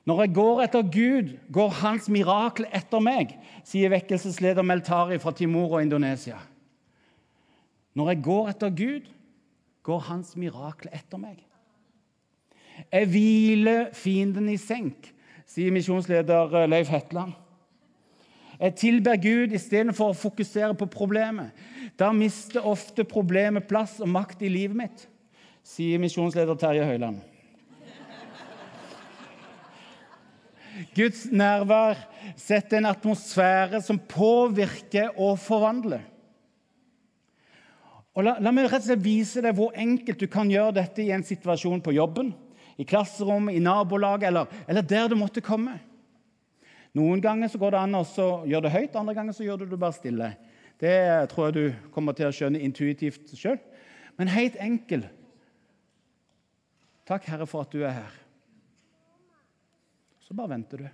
Når 0.08 0.22
jeg 0.22 0.34
går 0.38 0.62
etter 0.64 0.86
Gud, 0.92 1.34
går 1.52 1.74
Hans 1.82 2.06
mirakel 2.08 2.64
etter 2.72 3.02
meg, 3.04 3.34
sier 3.64 3.92
vekkelsesleder 3.92 4.64
Meltari 4.64 5.18
fra 5.20 5.34
Timor 5.36 5.74
og 5.76 5.82
Indonesia. 5.84 6.38
Når 7.98 8.12
jeg 8.12 8.22
går 8.22 8.48
etter 8.52 8.70
Gud, 8.78 9.06
går 9.82 10.02
hans 10.06 10.36
mirakler 10.38 10.94
etter 10.94 11.18
meg. 11.18 11.40
Jeg 12.92 13.08
hviler 13.10 13.88
fienden 13.96 14.46
i 14.52 14.58
senk, 14.60 15.08
sier 15.48 15.74
misjonsleder 15.74 16.68
Leif 16.70 16.92
Hetland. 16.92 17.34
Jeg 18.58 18.74
tilber 18.78 19.18
Gud 19.22 19.54
istedenfor 19.54 20.12
å 20.12 20.18
fokusere 20.18 20.74
på 20.78 20.86
problemet. 20.90 21.54
Da 21.98 22.10
mister 22.14 22.66
ofte 22.66 23.06
problemet 23.06 23.66
plass 23.70 23.96
og 24.02 24.10
makt 24.10 24.44
i 24.46 24.50
livet 24.50 24.78
mitt, 24.78 25.02
sier 25.66 25.98
misjonsleder 26.02 26.58
Terje 26.58 26.86
Høiland. 26.86 27.18
Guds 30.94 31.24
nærvær 31.34 31.98
setter 32.38 32.78
en 32.78 32.90
atmosfære 32.92 33.80
som 33.82 33.98
påvirker 33.98 35.16
og 35.18 35.34
forvandler. 35.42 36.04
Og 38.18 38.24
la, 38.26 38.34
la, 38.42 38.50
meg 38.50 38.66
rett 38.66 38.82
og 38.82 38.88
slett 38.88 39.04
vise 39.04 39.42
deg 39.44 39.54
hvor 39.54 39.76
enkelt 39.78 40.18
du 40.18 40.26
kan 40.30 40.48
gjøre 40.50 40.74
dette 40.80 41.04
i 41.04 41.12
en 41.14 41.22
situasjon 41.22 41.82
på 41.84 41.94
jobben, 41.94 42.32
i 42.78 42.86
klasserommet, 42.86 43.54
i 43.54 43.62
nabolaget 43.62 44.26
eller, 44.32 44.50
eller 44.66 44.82
der 44.82 45.06
du 45.10 45.14
måtte 45.18 45.42
komme. 45.44 45.76
Noen 46.98 47.22
ganger 47.22 47.50
så 47.52 47.60
går 47.62 47.76
det 47.76 47.82
an 47.84 47.94
å 47.94 48.02
gjøre 48.02 48.64
det 48.66 48.74
høyt, 48.74 48.98
andre 48.98 49.14
ganger 49.14 49.36
så 49.36 49.46
gjør 49.46 49.62
du 49.62 49.66
det 49.70 49.78
bare 49.78 49.94
stille. 49.94 50.32
Det 50.82 50.94
tror 51.30 51.48
jeg 51.48 51.54
du 51.54 51.90
kommer 51.94 52.14
til 52.18 52.26
å 52.26 52.34
skjønne 52.34 52.62
intuitivt 52.62 53.34
sjøl. 53.38 53.58
Men 54.18 54.30
helt 54.34 54.58
enkel. 54.62 55.06
Takk, 57.06 57.26
Herre, 57.30 57.46
for 57.46 57.62
at 57.62 57.74
du 57.74 57.84
er 57.84 58.00
her. 58.00 58.16
Så 60.26 60.34
bare 60.34 60.56
venter 60.56 60.82
du. 60.82 60.88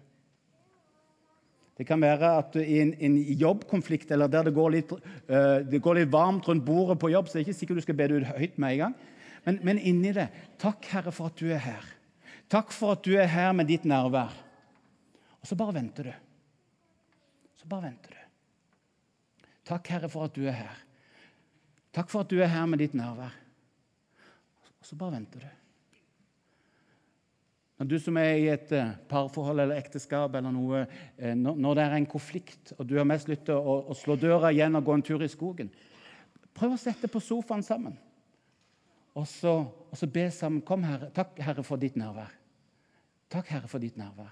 Det 1.74 1.86
kan 1.88 2.02
være 2.02 2.28
at 2.38 2.54
i 2.62 2.78
en, 2.84 2.92
en 3.02 3.16
jobbkonflikt 3.18 4.12
eller 4.14 4.30
der 4.30 4.46
det 4.46 4.54
går, 4.54 4.70
litt, 4.76 4.92
uh, 4.94 5.58
det 5.66 5.80
går, 5.82 5.98
litt, 5.98 6.12
varmt 6.12 6.46
rundt 6.48 6.64
bordet 6.66 7.00
på 7.02 7.10
jobb, 7.10 7.26
så 7.26 7.36
det 7.36 7.42
er 7.42 7.48
ikke 7.48 7.58
sikkert 7.58 7.80
du 7.80 7.86
skal 7.86 7.98
be 7.98 8.06
det 8.10 8.20
ut 8.20 8.30
høyt 8.36 8.60
med 8.62 8.76
en 8.76 8.82
gang. 8.84 8.94
Men, 9.44 9.58
men 9.66 9.80
inni 9.82 10.12
det 10.14 10.28
Takk, 10.62 10.86
Herre, 10.92 11.12
for 11.12 11.32
at 11.32 11.40
du 11.40 11.50
er 11.50 11.62
her. 11.64 11.88
Takk 12.52 12.70
for 12.72 12.94
at 12.94 13.02
du 13.04 13.16
er 13.18 13.26
her 13.30 13.50
med 13.56 13.68
ditt 13.68 13.86
nærvær. 13.88 14.36
Og 15.40 15.48
så 15.48 15.58
bare 15.58 15.74
venter 15.76 16.08
du. 16.08 16.14
Så 17.58 17.68
bare 17.68 17.88
venter 17.88 18.14
du. 18.14 18.22
Takk, 19.64 19.90
Herre, 19.90 20.08
for 20.12 20.28
at 20.28 20.36
du 20.36 20.44
er 20.46 20.56
her. 20.56 20.78
Takk 21.94 22.10
for 22.12 22.24
at 22.24 22.30
du 22.30 22.38
er 22.42 22.50
her 22.52 22.66
med 22.70 22.80
ditt 22.84 22.94
nærvær. 22.96 23.34
Og 24.78 24.88
så 24.88 24.96
bare 25.00 25.16
venter 25.16 25.42
du. 25.42 25.63
Når 27.84 27.88
du 27.90 28.00
som 28.00 28.16
er 28.16 28.38
i 28.40 28.44
et 28.48 28.70
eh, 28.72 28.92
parforhold 29.10 29.60
eller 29.60 29.76
ekteskap 29.76 30.38
eller 30.38 30.52
noe, 30.54 30.86
eh, 31.20 31.34
når 31.36 31.74
det 31.76 31.82
er 31.82 31.96
en 31.98 32.06
konflikt, 32.08 32.70
og 32.78 32.86
du 32.88 32.94
har 32.96 33.04
mest 33.04 33.28
lyst 33.28 33.42
til 33.44 33.58
å 33.60 33.92
slå 33.92 34.16
døra 34.16 34.48
igjen 34.54 34.78
og 34.78 34.86
gå 34.86 34.94
en 34.96 35.04
tur 35.04 35.20
i 35.20 35.28
skogen 35.28 35.68
Prøv 36.56 36.76
å 36.76 36.78
sette 36.80 37.10
på 37.10 37.20
sofaen 37.20 37.64
sammen. 37.66 37.98
Og 39.18 39.26
så, 39.28 39.52
og 39.66 39.98
så 39.98 40.06
be 40.08 40.22
sammen. 40.32 40.62
Kom, 40.64 40.86
Herre. 40.86 41.10
Takk, 41.12 41.34
Herre, 41.42 41.64
for 41.66 41.82
ditt 41.82 41.98
nærvær. 41.98 42.30
Takk, 43.34 43.50
Herre, 43.52 43.68
for 43.68 43.82
ditt 43.82 43.98
nærvær. 44.00 44.30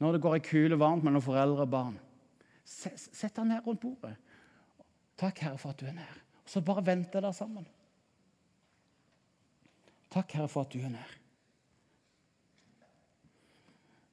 Når 0.00 0.16
det 0.16 0.22
går 0.22 0.38
ei 0.38 0.44
kule 0.46 0.78
varmt 0.80 1.04
mellom 1.04 1.24
foreldre 1.26 1.66
og 1.66 1.74
barn, 1.74 2.00
sett 2.64 3.34
deg 3.36 3.50
ned 3.50 3.66
rundt 3.66 3.82
bordet. 3.82 4.14
Takk, 5.18 5.44
Herre, 5.44 5.60
for 5.60 5.74
at 5.74 5.82
du 5.82 5.90
er 5.90 5.98
nær. 5.98 6.24
Og 6.46 6.54
så 6.54 6.64
bare 6.64 6.86
vente 6.86 7.20
der 7.20 7.36
sammen. 7.36 7.66
Takk, 10.12 10.32
Herre, 10.36 10.48
for 10.48 10.66
at 10.66 10.72
du 10.74 10.82
er 10.84 10.92
nær. 10.92 11.18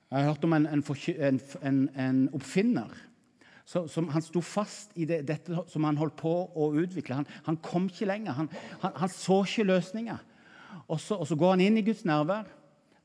Jeg 0.09 0.23
har 0.23 0.31
hørt 0.31 0.43
om 0.47 0.53
en, 0.53 0.65
en, 0.65 1.39
en, 1.62 1.79
en 1.99 2.21
oppfinner. 2.33 2.93
Så, 3.65 3.83
som 3.88 4.07
Han 4.09 4.23
sto 4.25 4.41
fast 4.41 4.95
i 4.97 5.05
det, 5.05 5.19
dette 5.27 5.59
som 5.69 5.85
han 5.85 5.99
holdt 5.99 6.15
på 6.17 6.31
å 6.31 6.71
utvikle. 6.73 7.19
Han, 7.19 7.27
han 7.45 7.59
kom 7.62 7.85
ikke 7.91 8.07
lenger. 8.09 8.33
Han, 8.33 8.49
han, 8.81 8.95
han 8.95 9.12
så 9.13 9.43
ikke 9.45 9.67
løsninger. 9.67 10.23
Og 10.88 10.97
så, 10.99 11.19
og 11.19 11.27
så, 11.29 11.38
går 11.38 11.53
han 11.53 11.65
inn 11.67 11.77
i 11.77 11.85
Guds 11.85 12.01
nærvær. 12.09 12.49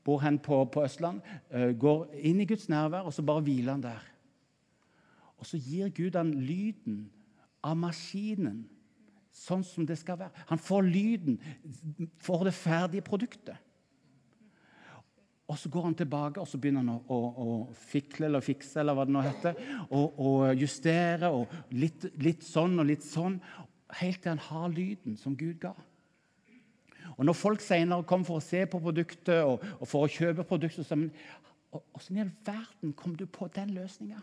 Bor 0.05 0.23
hen 0.23 0.39
på, 0.41 0.63
på 0.73 0.85
Østland. 0.85 1.21
Uh, 1.53 1.69
går 1.77 2.07
inn 2.25 2.41
i 2.41 2.47
Guds 2.49 2.65
nærvær, 2.69 3.05
og 3.05 3.13
så 3.13 3.25
bare 3.25 3.43
hviler 3.45 3.75
han 3.75 3.83
der. 3.83 4.07
Og 5.37 5.45
så 5.45 5.59
gir 5.61 5.93
Gud 5.93 6.17
han 6.17 6.33
lyden 6.33 7.03
av 7.65 7.77
maskinen 7.77 8.63
sånn 9.35 9.63
som 9.67 9.85
det 9.87 9.97
skal 9.99 10.19
være. 10.19 10.45
Han 10.49 10.61
får 10.61 10.87
lyden, 10.87 11.39
får 12.23 12.47
det 12.47 12.55
ferdige 12.57 13.05
produktet. 13.05 13.61
Og 15.45 15.57
Så 15.61 15.69
går 15.69 15.83
han 15.83 15.95
tilbake 15.95 16.41
og 16.41 16.47
så 16.49 16.57
begynner 16.57 16.81
han 16.81 16.95
å, 16.95 17.01
å, 17.05 17.17
å 17.45 17.57
fikle 17.77 18.25
eller 18.25 18.41
fikse 18.41 18.79
eller 18.81 18.97
hva 18.97 19.05
det 19.05 19.13
nå 19.13 19.21
heter, 19.21 19.59
og, 19.93 20.15
og 20.17 20.57
justere 20.57 21.29
og 21.29 21.51
litt, 21.69 22.07
litt, 22.17 22.41
sånn 22.43 22.79
og 22.81 22.89
litt 22.89 23.05
sånn, 23.05 23.37
helt 23.99 24.23
til 24.23 24.33
han 24.33 24.41
har 24.47 24.73
lyden 24.73 25.19
som 25.21 25.35
Gud 25.37 25.59
ga. 25.61 25.75
Og 27.15 27.21
Når 27.29 27.37
folk 27.37 27.61
senere 27.61 28.07
kommer 28.09 28.25
for 28.25 28.41
å 28.41 28.43
se 28.43 28.63
på 28.65 28.81
produktet 28.81 29.45
og, 29.45 29.61
og 29.77 29.87
for 29.87 30.07
å 30.07 30.11
kjøpe 30.11 30.47
produktet, 30.47 30.81
så 30.81 30.95
sier 30.95 31.11
Åssen 31.75 32.15
i 32.15 32.21
all 32.23 32.31
verden 32.47 32.93
kom 32.95 33.17
du 33.19 33.25
på 33.27 33.49
den 33.51 33.73
løsninga? 33.75 34.21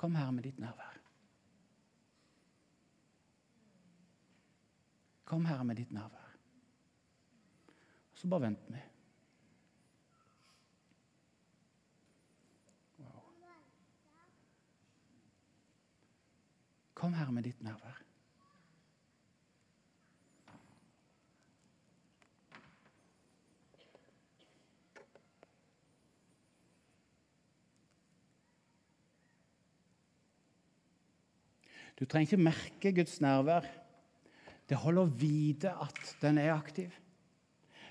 Kom 0.00 0.14
her 0.16 0.30
med 0.32 0.46
ditt 0.48 0.60
nærvær. 0.60 0.95
Kom, 5.26 5.44
Herre, 5.44 5.64
med 5.66 5.80
ditt 5.80 5.90
nærvær. 5.90 6.34
Så 8.14 8.28
bare 8.30 8.46
vent 8.46 8.68
vi. 8.70 8.80
Wow. 13.02 13.24
Kom, 16.94 17.16
Herre, 17.18 17.34
med 17.34 17.42
ditt 17.42 17.62
nærvær. 17.66 17.98
Du 31.96 32.04
trenger 32.04 32.28
ikke 32.28 32.44
merke 32.44 32.92
Guds 32.92 33.18
nærvær 33.24 33.66
det 34.66 34.78
holder 34.82 35.06
å 35.06 35.16
vite 35.20 35.72
at 35.82 36.00
den 36.22 36.40
er 36.42 36.54
aktiv. 36.56 36.90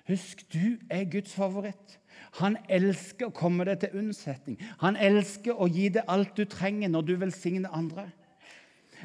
Husk, 0.10 0.44
du 0.54 0.78
er 0.92 1.08
Guds 1.10 1.34
favoritt. 1.34 1.96
Han 2.42 2.58
elsker 2.72 3.30
å 3.30 3.36
komme 3.36 3.66
deg 3.68 3.80
til 3.82 3.96
unnsetning. 4.02 4.60
Han 4.84 5.00
elsker 5.00 5.56
å 5.56 5.70
gi 5.72 5.88
deg 5.96 6.12
alt 6.12 6.36
du 6.38 6.44
trenger 6.50 6.92
når 6.92 7.08
du 7.08 7.16
velsigner 7.24 7.74
andre. 7.74 8.10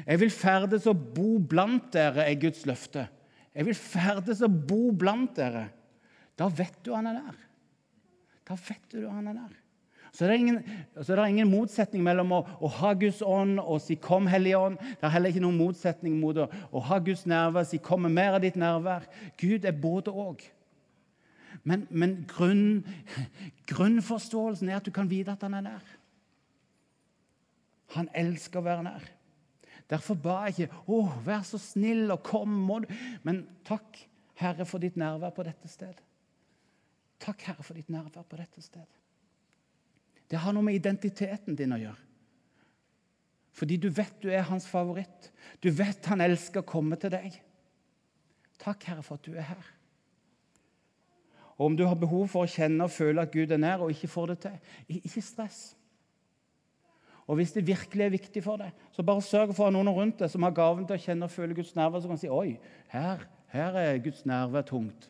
Jeg 0.05 0.21
vil 0.21 0.33
ferdes 0.33 0.87
og 0.89 1.01
bo 1.15 1.35
blant 1.39 1.91
dere, 1.93 2.25
er 2.25 2.39
Guds 2.41 2.65
løfte. 2.69 3.07
Jeg 3.51 3.67
vil 3.67 3.77
ferdes 3.77 4.43
og 4.45 4.61
bo 4.67 4.91
blant 4.95 5.35
dere. 5.39 5.67
Da 6.39 6.47
vet 6.47 6.79
du 6.85 6.93
han 6.95 7.09
er 7.11 7.19
der. 7.19 7.41
Da 8.47 8.57
vet 8.57 8.93
du 8.93 9.03
han 9.07 9.27
er 9.31 9.41
der. 9.41 9.60
Så 10.11 10.25
det 10.27 10.33
er 10.33 10.39
ingen, 10.39 10.63
det 10.95 11.09
er 11.09 11.25
ingen 11.25 11.47
motsetning 11.47 12.03
mellom 12.03 12.33
å, 12.35 12.41
å, 12.59 12.67
ha 12.81 12.91
Guds 12.99 13.21
ånd 13.23 13.61
og 13.63 13.79
si 13.81 13.95
'Kom, 13.95 14.27
Hellige 14.27 14.59
ånd'. 14.59 14.79
Det 14.99 15.07
er 15.07 15.13
heller 15.13 15.31
ikke 15.31 15.43
noen 15.43 15.57
motsetning 15.57 16.17
mot 16.19 16.37
å, 16.37 16.49
å 16.71 16.79
ha 16.79 16.99
Guds 16.99 17.23
nærvær 17.25 17.63
si 17.63 17.77
'Kom 17.77 18.01
med 18.01 18.11
mer 18.11 18.35
av 18.35 18.41
ditt 18.41 18.59
nærvær'. 18.59 19.07
Gud 19.37 19.65
er 19.65 19.71
både 19.71 20.11
og. 20.11 20.43
Men, 21.63 21.87
men 21.89 22.25
grunn, 22.27 22.83
grunnforståelsen 23.67 24.69
er 24.69 24.81
at 24.81 24.85
du 24.85 24.91
kan 24.91 25.09
vite 25.09 25.31
at 25.31 25.41
han 25.41 25.53
er 25.53 25.61
nær. 25.61 25.97
Han 27.95 28.09
elsker 28.13 28.59
å 28.59 28.67
være 28.67 28.83
nær. 28.83 29.09
Derfor 29.89 30.15
ba 30.15 30.43
jeg 30.45 30.67
ikke 30.67 30.75
'Å, 30.87 31.01
vær 31.23 31.43
så 31.47 31.57
snill 31.57 32.11
og 32.11 32.23
kom', 32.23 32.61
må 32.67 32.79
du 32.79 32.87
Men 33.23 33.47
takk, 33.63 34.07
Herre, 34.35 34.65
for 34.65 34.79
ditt 34.79 34.97
nærvær 34.97 35.31
på 35.31 35.43
dette 35.43 35.67
sted. 35.67 35.95
Takk, 37.19 37.41
Herre, 37.41 37.63
for 37.63 37.73
ditt 37.73 37.89
nærvær 37.89 38.23
på 38.27 38.35
dette 38.35 38.61
sted. 38.61 39.00
Det 40.31 40.39
har 40.39 40.55
noe 40.55 40.63
med 40.63 40.77
identiteten 40.77 41.57
din 41.59 41.75
å 41.75 41.79
gjøre. 41.81 42.07
Fordi 43.51 43.75
du 43.83 43.89
vet 43.91 44.15
du 44.23 44.29
er 44.31 44.47
hans 44.47 44.65
favoritt. 44.69 45.27
Du 45.59 45.67
vet 45.75 46.07
han 46.07 46.23
elsker 46.23 46.63
å 46.63 46.67
komme 46.67 46.95
til 46.99 47.11
deg. 47.11 47.35
Takk, 48.61 48.85
Herre, 48.87 49.03
for 49.03 49.19
at 49.19 49.27
du 49.27 49.35
er 49.35 49.49
her. 49.49 49.67
Og 51.57 51.67
Om 51.67 51.75
du 51.77 51.83
har 51.85 51.99
behov 51.99 52.29
for 52.31 52.45
å 52.45 52.49
kjenne 52.49 52.87
og 52.87 52.93
føle 52.93 53.21
at 53.21 53.33
Gud 53.33 53.51
er 53.51 53.59
nær, 53.59 53.83
og 53.83 53.91
ikke 53.91 54.09
får 54.09 54.31
det 54.31 54.37
til, 54.45 54.55
ikke 55.01 55.21
stress. 55.25 55.59
Og 57.27 57.37
Hvis 57.37 57.51
det 57.53 57.67
virkelig 57.67 58.05
er 58.05 58.15
viktig 58.15 58.43
for 58.43 58.61
deg, 58.61 58.71
så 58.95 59.03
bare 59.05 59.21
sørg 59.21 59.53
for 59.55 59.67
at 59.67 59.75
noen 59.75 59.91
rundt 59.93 60.23
deg 60.23 60.31
som 60.31 60.47
har 60.47 60.55
gaven 60.55 60.87
til 60.87 60.97
å 60.97 61.03
kjenne 61.03 61.27
og 61.27 61.33
føle 61.35 61.57
Guds 61.57 61.75
nærvær, 61.75 62.01
som 62.01 62.13
kan 62.13 62.21
si 62.23 62.31
oi, 62.31 62.55
her, 62.91 63.27
her 63.53 63.77
er 63.77 64.01
Guds 64.03 64.23
nærvær 64.25 64.65
tungt. 64.67 65.09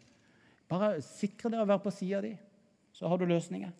Bare 0.69 0.97
sikre 1.05 1.53
deg 1.53 1.63
å 1.63 1.69
være 1.69 1.85
på 1.85 1.93
sida 1.93 2.19
di, 2.25 2.33
så 2.95 3.07
har 3.07 3.21
du 3.21 3.29
løsninger. 3.29 3.71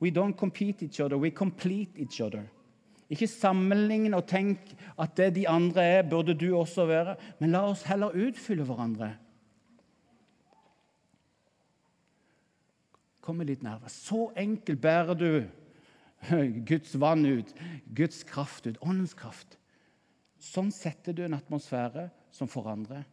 We 0.00 0.10
don't 0.10 0.36
compete 0.36 0.82
each 0.82 1.00
other, 1.00 1.16
we 1.16 1.30
complete 1.30 1.96
each 1.96 2.20
other. 2.20 2.44
Ikke 3.12 3.28
sammenligne 3.28 4.16
og 4.16 4.26
tenk 4.28 4.72
at 4.98 5.16
det 5.18 5.34
de 5.36 5.44
andre 5.48 5.84
er, 5.84 6.06
burde 6.08 6.34
du 6.34 6.48
også 6.56 6.86
være. 6.88 7.16
Men 7.38 7.52
la 7.52 7.66
oss 7.68 7.84
heller 7.88 8.16
utfylle 8.16 8.64
hverandre. 8.64 9.12
Kom 13.24 13.38
med 13.40 13.48
litt 13.48 13.62
nærmere. 13.64 13.92
Så 13.92 14.30
enkelt 14.36 14.80
bærer 14.80 15.14
du 15.16 15.28
Guds 16.70 16.96
vann 17.00 17.24
ut, 17.26 17.52
Guds 17.96 18.24
kraft 18.28 18.66
ut, 18.66 18.80
åndens 18.80 19.14
kraft. 19.16 19.58
Sånn 20.40 20.72
setter 20.74 21.16
du 21.16 21.22
en 21.24 21.36
atmosfære 21.36 22.08
som 22.34 22.50
forandrer. 22.50 23.04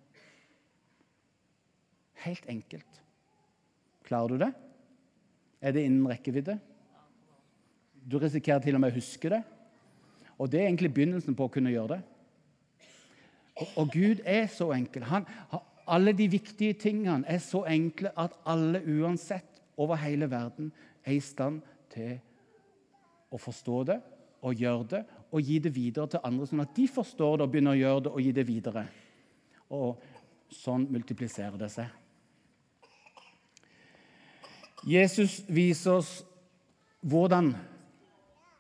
Helt 2.26 2.48
enkelt. 2.52 3.00
Klarer 4.08 4.34
du 4.34 4.44
det? 4.44 4.52
Er 5.62 5.76
det 5.76 5.86
innen 5.88 6.10
rekkevidde? 6.10 6.58
Du 8.10 8.18
risikerer 8.20 8.64
til 8.64 8.76
og 8.76 8.82
med 8.84 8.94
å 8.94 8.98
huske 8.98 9.30
det. 9.30 9.42
Og 10.42 10.50
det 10.50 10.62
er 10.62 10.70
egentlig 10.70 10.94
begynnelsen 10.94 11.38
på 11.38 11.46
å 11.46 11.54
kunne 11.54 11.74
gjøre 11.74 11.98
det. 11.98 12.02
Og, 13.62 13.68
og 13.78 13.92
Gud 13.94 14.24
er 14.26 14.48
så 14.50 14.72
enkel. 14.74 15.06
Han, 15.10 15.28
alle 15.86 16.14
de 16.18 16.28
viktige 16.32 16.74
tingene 16.74 17.28
er 17.30 17.42
så 17.44 17.64
enkle 17.70 18.14
at 18.18 18.38
alle 18.50 18.82
uansett 18.88 19.62
over 19.78 20.00
hele 20.02 20.30
verden 20.32 20.72
er 21.06 21.18
i 21.18 21.24
stand 21.24 21.62
til 21.94 22.18
å 23.32 23.40
forstå 23.40 23.84
det 23.90 24.00
og 24.42 24.58
gjøre 24.58 24.88
det 24.96 25.02
og 25.32 25.48
gi 25.48 25.60
det 25.64 25.72
videre 25.76 26.10
til 26.12 26.24
andre, 26.28 26.48
sånn 26.50 26.64
at 26.64 26.74
de 26.76 26.88
forstår 26.92 27.38
det 27.38 27.46
og 27.46 27.52
begynner 27.54 27.76
å 27.76 27.80
gjøre 27.80 28.04
det 28.06 28.12
og 28.12 28.26
gi 28.26 28.32
det 28.36 28.48
videre. 28.48 28.84
Og 29.72 30.02
sånn 30.52 30.88
multipliserer 30.92 31.56
det 31.60 31.70
seg. 31.72 31.88
Jesus 34.88 35.40
viser 35.48 36.02
oss 36.02 36.12
hvordan 37.06 37.54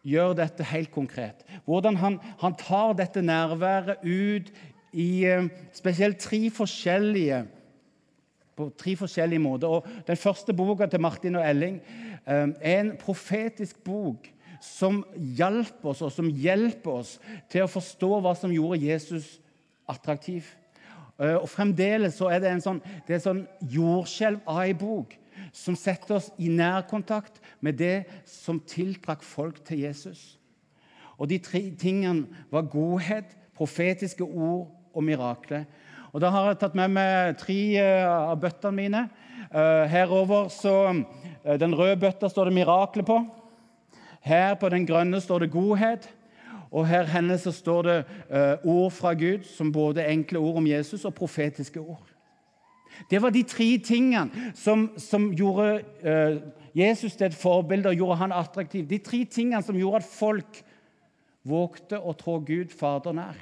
gjør 0.07 0.35
dette 0.37 0.65
helt 0.65 0.91
konkret. 0.91 1.45
Hvordan 1.65 1.97
han, 2.01 2.19
han 2.41 2.57
tar 2.57 2.93
dette 2.97 3.21
nærværet 3.21 4.03
ut 4.03 4.51
i 4.91 5.25
eh, 5.25 5.49
spesielt 5.73 6.19
tre 6.19 6.49
forskjellige 6.51 7.43
på 8.55 8.69
tre 8.77 8.95
forskjellige 8.95 9.39
måter. 9.39 9.67
Og 9.67 9.87
Den 10.07 10.17
første 10.17 10.53
boka 10.53 10.85
til 10.85 11.01
Martin 11.01 11.35
og 11.35 11.49
Elling 11.49 11.81
eh, 12.27 12.47
er 12.61 12.79
en 12.79 12.95
profetisk 12.99 13.83
bok 13.83 14.27
som 14.61 15.01
hjelper 15.15 15.89
oss, 15.89 16.01
og 16.01 16.11
som 16.11 16.27
hjelper 16.29 16.99
oss 17.01 17.15
til 17.49 17.65
å 17.65 17.71
forstå 17.71 18.19
hva 18.21 18.35
som 18.37 18.51
gjorde 18.53 18.83
Jesus 18.83 19.39
attraktiv. 19.89 20.45
Eh, 21.17 21.37
og 21.37 21.49
Fremdeles 21.49 22.19
så 22.19 22.29
er 22.29 22.43
det 22.43 22.51
en 22.51 22.63
sånn, 22.63 22.83
sånn 23.07 23.45
jordskjelv 23.61 24.43
av 24.45 24.63
ei 24.65 24.75
bok 24.77 25.17
som 25.51 25.75
setter 25.75 26.15
oss 26.15 26.29
i 26.39 26.47
nærkontakt 26.47 27.41
med 27.59 27.79
det 27.79 28.05
som 28.25 28.59
tiltrakk 28.59 29.23
folk 29.23 29.63
til 29.67 29.83
Jesus. 29.85 30.37
Og 31.17 31.29
De 31.29 31.37
tre 31.37 31.61
tingene 31.77 32.25
var 32.51 32.69
godhet, 32.71 33.35
profetiske 33.55 34.23
ord 34.23 34.71
og 34.93 35.03
mirakler. 35.03 35.67
Og 36.11 36.21
Da 36.21 36.29
har 36.29 36.47
jeg 36.47 36.59
tatt 36.59 36.75
med 36.75 36.91
meg 36.91 37.37
tre 37.39 37.59
eh, 37.79 38.07
av 38.07 38.39
bøttene 38.41 38.75
mine. 38.75 39.03
Eh, 39.51 39.85
herover 39.91 40.49
så 40.51 40.73
eh, 40.91 41.59
Den 41.59 41.75
røde 41.75 41.99
bøtta 41.99 42.29
står 42.29 42.49
det 42.49 42.53
'mirakler' 42.53 43.05
på. 43.05 43.25
Her 44.21 44.55
på 44.55 44.69
den 44.69 44.85
grønne 44.85 45.21
står 45.21 45.39
det 45.39 45.51
'godhet'. 45.51 46.09
Og 46.71 46.87
her 46.87 47.03
henne 47.03 47.37
så 47.37 47.51
står 47.51 47.81
det 47.81 48.05
ord 48.63 48.91
fra 48.91 49.13
Gud, 49.13 49.43
som 49.43 49.71
både 49.71 50.05
enkle 50.05 50.39
ord 50.39 50.57
om 50.57 50.67
Jesus 50.67 51.05
og 51.05 51.13
profetiske 51.13 51.79
ord. 51.79 52.10
Det 53.09 53.21
var 53.21 53.33
de 53.33 53.43
tre 53.47 53.67
tingene 53.83 54.51
som, 54.57 54.89
som 54.97 55.29
gjorde 55.35 55.83
uh, 56.03 56.41
Jesus 56.77 57.15
til 57.15 57.29
et 57.29 57.37
forbilde 57.37 57.91
og 57.91 57.95
gjorde 57.99 58.19
han 58.23 58.35
attraktiv. 58.35 58.85
De 58.87 58.99
tre 59.03 59.23
tingene 59.25 59.63
som 59.63 59.77
gjorde 59.77 60.03
at 60.03 60.11
folk 60.11 60.61
vågte 61.47 61.99
å 61.99 62.13
trå 62.17 62.37
Gud 62.45 62.73
Fader 62.77 63.15
nær. 63.17 63.39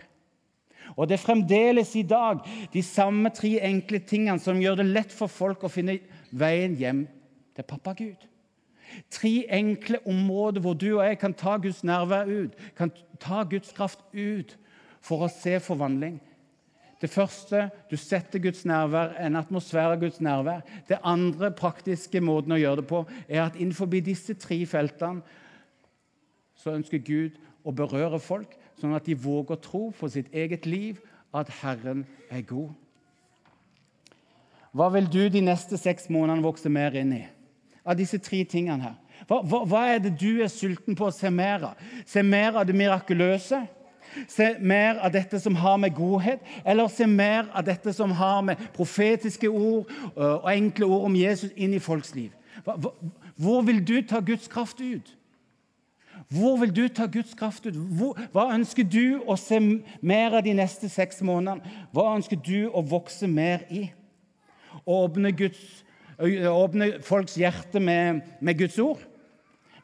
Og 0.95 1.07
Det 1.07 1.19
er 1.19 1.21
fremdeles 1.21 1.91
i 1.95 2.05
dag 2.07 2.41
de 2.73 2.81
samme 2.85 3.29
tre 3.35 3.59
enkle 3.67 3.99
tingene 3.99 4.41
som 4.41 4.61
gjør 4.61 4.79
det 4.79 4.89
lett 4.89 5.13
for 5.13 5.31
folk 5.31 5.63
å 5.63 5.71
finne 5.71 5.99
veien 6.31 6.75
hjem 6.79 7.03
til 7.55 7.67
pappa 7.67 7.93
Gud. 7.97 8.25
Tre 9.13 9.33
enkle 9.53 9.99
områder 10.07 10.63
hvor 10.63 10.73
du 10.73 10.87
og 10.95 11.03
jeg 11.05 11.19
kan 11.21 11.35
ta 11.37 11.57
Guds 11.61 11.83
nærvær 11.85 12.29
ut, 12.29 12.55
kan 12.77 12.91
ta 13.21 13.43
Guds 13.45 13.73
kraft 13.75 14.01
ut 14.13 14.55
for 15.01 15.25
å 15.25 15.31
se 15.31 15.59
forvandling. 15.61 16.17
Det 17.01 17.09
første 17.09 17.69
du 17.91 17.95
setter 17.97 18.41
Guds 18.43 18.65
nærvær, 18.67 19.15
en 19.23 19.39
atmosfære 19.39 19.93
av 19.95 20.01
Guds 20.01 20.19
nærvær. 20.21 20.65
Det 20.87 20.99
andre 21.03 21.51
praktiske 21.55 22.19
måten 22.21 22.51
å 22.51 22.59
gjøre 22.59 22.81
det 22.81 22.87
på 22.89 23.05
er 23.27 23.45
at 23.45 23.55
innenfor 23.55 23.87
disse 24.03 24.35
tre 24.35 24.59
feltene 24.67 25.23
så 26.59 26.75
ønsker 26.75 26.99
Gud 26.99 27.39
å 27.63 27.71
berøre 27.71 28.19
folk, 28.19 28.51
sånn 28.79 28.95
at 28.95 29.07
de 29.07 29.15
våger 29.15 29.55
å 29.55 29.63
tro 29.63 29.83
på 29.95 30.09
sitt 30.11 30.27
eget 30.35 30.67
liv 30.67 30.99
at 31.35 31.51
Herren 31.61 32.03
er 32.31 32.43
god. 32.43 32.73
Hva 34.75 34.89
vil 34.93 35.07
du 35.09 35.21
de 35.31 35.41
neste 35.41 35.79
seks 35.79 36.09
månedene 36.11 36.45
vokse 36.45 36.69
mer 36.69 36.95
inn 36.99 37.15
i? 37.15 37.23
Av 37.87 37.95
disse 37.97 38.19
tre 38.21 38.43
tingene 38.45 38.91
her. 38.91 38.97
Hva, 39.27 39.39
hva, 39.41 39.63
hva 39.67 39.81
er 39.89 40.03
det 40.03 40.13
du 40.19 40.43
er 40.43 40.51
sulten 40.51 40.97
på 40.99 41.07
å 41.07 41.15
se 41.15 41.31
mer 41.33 41.71
av? 41.71 41.79
Se 42.07 42.21
mer 42.23 42.59
av 42.59 42.67
det 42.67 42.75
mirakuløse? 42.77 43.63
Se 44.27 44.55
mer 44.59 44.99
av 44.99 45.13
dette 45.13 45.39
som 45.39 45.55
har 45.55 45.77
med 45.77 45.95
godhet, 45.95 46.39
eller 46.65 46.87
se 46.87 47.07
mer 47.07 47.49
av 47.53 47.65
dette 47.65 47.93
som 47.93 48.11
har 48.11 48.41
med 48.41 48.61
profetiske 48.73 49.49
ord 49.49 49.89
og 50.15 50.49
enkle 50.51 50.85
ord 50.85 51.05
om 51.11 51.15
Jesus 51.15 51.51
inn 51.55 51.73
i 51.73 51.83
folks 51.83 52.15
liv. 52.15 52.31
Hvor 53.35 53.61
vil 53.61 53.87
du 53.87 54.01
ta 54.01 54.19
Guds 54.19 54.47
kraft 54.47 54.81
ut? 54.81 55.15
Hvor 56.29 56.57
vil 56.57 56.75
du 56.75 56.87
ta 56.87 57.05
Guds 57.05 57.33
kraft 57.33 57.65
ut? 57.65 57.77
Hva 58.33 58.49
ønsker 58.53 58.85
du 58.85 59.21
å 59.25 59.37
se 59.39 59.57
mer 60.01 60.35
av 60.37 60.43
de 60.45 60.53
neste 60.53 60.89
seks 60.91 61.23
månedene? 61.25 61.65
Hva 61.95 62.11
ønsker 62.17 62.37
du 62.37 62.69
å 62.69 62.83
vokse 62.85 63.27
mer 63.27 63.63
i? 63.73 63.87
Åpne, 64.85 65.31
Guds, 65.33 65.61
åpne 66.19 66.91
folks 67.05 67.37
hjerte 67.39 67.81
med, 67.81 68.21
med 68.41 68.59
Guds 68.59 68.77
ord? 68.79 69.01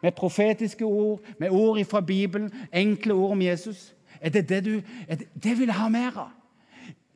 Med 0.03 0.13
profetiske 0.13 0.86
ord, 0.86 1.26
med 1.41 1.49
ord 1.49 1.82
fra 1.89 2.03
Bibelen, 2.05 2.51
enkle 2.69 3.17
ord 3.17 3.32
om 3.39 3.41
Jesus? 3.41 3.88
Er 4.22 4.34
det 4.36 4.47
det 4.49 4.63
du 4.66 4.74
det, 5.09 5.28
det 5.34 5.57
vil 5.59 5.72
jeg 5.72 5.80
ha 5.80 5.89
mer 5.89 6.20
av. 6.26 6.34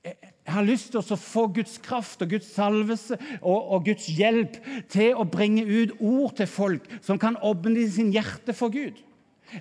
Jeg 0.04 0.56
har 0.56 0.66
lyst 0.66 0.94
til 0.94 1.02
å 1.04 1.18
få 1.20 1.44
Guds 1.54 1.76
kraft 1.84 2.24
og 2.26 2.32
Guds 2.32 2.48
salvelse 2.56 3.18
og, 3.42 3.60
og, 3.60 3.84
Guds 3.86 4.08
hjelp 4.10 4.56
til 4.90 5.14
å 5.14 5.28
bringe 5.30 5.62
ut 5.68 5.94
ord 6.00 6.40
til 6.40 6.50
folk 6.50 6.88
som 7.06 7.20
kan 7.22 7.38
åpne 7.38 7.84
sin 7.92 8.10
hjerte 8.16 8.56
for 8.58 8.74
Gud. 8.74 8.98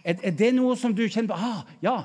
Er, 0.01 0.17
er 0.23 0.33
det 0.37 0.55
noe 0.57 0.77
som 0.81 0.95
du 0.97 1.05
kjenner 1.05 1.35
på? 1.35 1.37
Ah, 1.37 1.61
ja, 1.85 1.99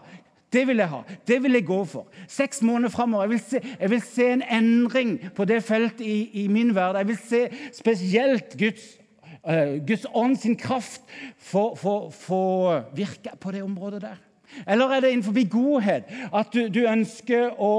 Det 0.53 0.67
vil 0.67 0.77
jeg 0.77 0.89
ha. 0.91 0.99
Det 1.27 1.39
vil 1.43 1.57
jeg 1.57 1.65
gå 1.65 1.79
for. 1.89 2.05
Seks 2.29 2.61
måneder 2.61 2.91
framover. 2.93 3.23
Jeg, 3.23 3.31
vil 3.31 3.39
se, 3.47 3.61
jeg 3.79 3.89
vil 3.89 4.03
se 4.05 4.27
en 4.35 4.43
endring 4.45 5.15
på 5.33 5.47
det 5.49 5.63
feltet 5.65 6.03
i, 6.05 6.43
i 6.43 6.47
min 6.47 6.75
hverdag. 6.75 7.01
Jeg 7.01 7.07
vil 7.07 7.23
se 7.29 7.71
spesielt 7.73 8.53
Guds, 8.59 8.83
uh, 9.47 9.79
Guds 9.87 10.05
ånd 10.13 10.37
sin 10.37 10.59
kraft 10.59 11.01
få 11.41 12.43
virke 12.93 13.33
på 13.39 13.55
det 13.55 13.63
området 13.65 14.03
der. 14.05 14.21
Eller 14.67 14.91
er 14.93 15.03
det 15.03 15.11
innenfor 15.13 15.49
godhet 15.49 16.09
at 16.33 16.53
du, 16.53 16.67
du 16.71 16.81
ønsker 16.89 17.53
å, 17.61 17.73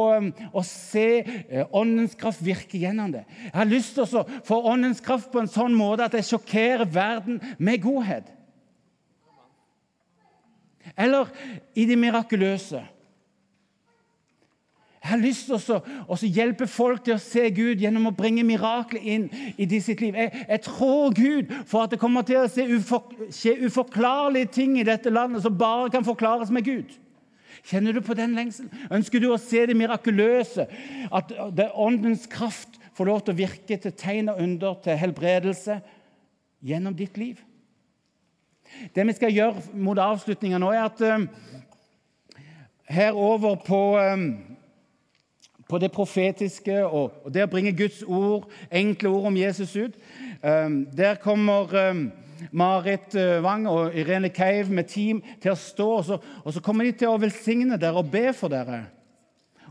å, 0.52 0.64
se 0.66 1.06
eh, 1.24 1.66
åndens 1.72 2.16
kraft 2.18 2.44
virke 2.44 2.80
gjennom 2.80 3.12
det? 3.14 3.24
Jeg 3.46 3.56
har 3.56 3.70
lyst 3.70 3.98
til 3.98 4.06
å 4.06 4.24
få 4.46 4.60
åndens 4.72 5.02
kraft 5.04 5.32
på 5.32 5.42
en 5.42 5.50
sånn 5.50 5.76
måte 5.76 6.06
at 6.06 6.16
jeg 6.18 6.28
sjokkerer 6.32 6.88
verden 6.90 7.40
med 7.58 7.82
godhet. 7.84 8.30
Eller 10.94 11.30
i 11.74 11.86
det 11.88 11.96
mirakuløse. 11.98 12.84
Jeg 15.04 15.10
har 15.10 15.20
lyst 15.20 15.50
til 15.52 15.82
å 16.08 16.16
hjelpe 16.32 16.64
folk 16.64 17.02
til 17.04 17.18
å 17.18 17.20
se 17.20 17.42
Gud 17.52 17.82
gjennom 17.82 18.06
å 18.08 18.14
bringe 18.16 18.40
mirakler 18.48 19.02
inn 19.04 19.26
i 19.60 19.66
de 19.68 19.76
sitt 19.84 20.00
liv. 20.00 20.16
Jeg, 20.16 20.30
jeg, 20.48 20.60
tror 20.64 21.12
Gud 21.12 21.50
for 21.68 21.84
at 21.84 21.92
det 21.92 21.98
kommer 22.00 22.24
til 22.24 22.40
å 22.40 22.46
ufor, 22.48 23.10
skje 23.28 23.52
uforklarlige 23.66 24.48
ting 24.54 24.78
i 24.80 24.86
dette 24.88 25.12
landet 25.12 25.44
som 25.44 25.58
bare 25.60 25.90
kan 25.92 26.06
forklares 26.06 26.48
med 26.48 26.64
Gud. 26.64 26.94
Kjenner 27.68 27.92
du 27.92 28.00
på 28.00 28.16
den 28.16 28.32
lengselen? 28.32 28.72
Ønsker 28.96 29.20
du 29.20 29.28
å 29.28 29.40
se 29.40 29.66
det 29.68 29.76
mirakuløse? 29.76 30.64
At 31.12 31.36
det 31.52 31.68
åndens 31.76 32.24
kraft 32.24 32.80
får 32.96 33.10
lov 33.10 33.20
til 33.26 33.36
å 33.36 33.40
virke 33.42 33.76
til 33.76 33.92
tegn 34.00 34.32
og 34.32 34.40
under, 34.40 34.80
til 34.80 34.96
helbredelse 35.04 35.82
gjennom 36.64 36.96
ditt 36.96 37.20
liv? 37.20 37.44
Det 38.96 39.04
vi 39.04 39.18
skal 39.20 39.36
gjøre 39.36 39.76
mot 39.76 40.00
avslutninga 40.00 40.64
nå, 40.64 40.72
er 40.72 40.88
at 40.88 41.04
um, 41.04 41.28
her 42.88 43.12
over 43.12 43.60
på 43.68 43.84
um, 44.00 44.28
på 45.74 45.78
det 45.82 45.90
profetiske 45.90 46.74
og, 46.86 47.16
og 47.26 47.32
det 47.34 47.42
å 47.42 47.50
bringe 47.50 47.74
Guds 47.74 48.04
ord, 48.06 48.44
enkle 48.70 49.10
ord 49.10 49.24
om 49.32 49.38
Jesus 49.40 49.72
ut. 49.74 49.96
Um, 50.38 50.84
der 50.94 51.16
kommer 51.18 51.72
um, 51.90 52.04
Marit 52.54 53.16
uh, 53.18 53.40
Wang 53.42 53.66
og 53.66 53.96
Irene 53.98 54.30
Keiv 54.30 54.70
med 54.70 54.86
team 54.92 55.22
til 55.42 55.50
å 55.50 55.58
stå, 55.58 55.88
og 55.96 56.04
så, 56.06 56.18
og 56.44 56.54
så 56.54 56.62
kommer 56.62 56.86
de 56.86 56.92
til 57.00 57.10
å 57.10 57.18
velsigne 57.18 57.80
dere 57.80 58.04
og 58.04 58.12
be 58.12 58.28
for 58.38 58.54
dere. 58.54 58.84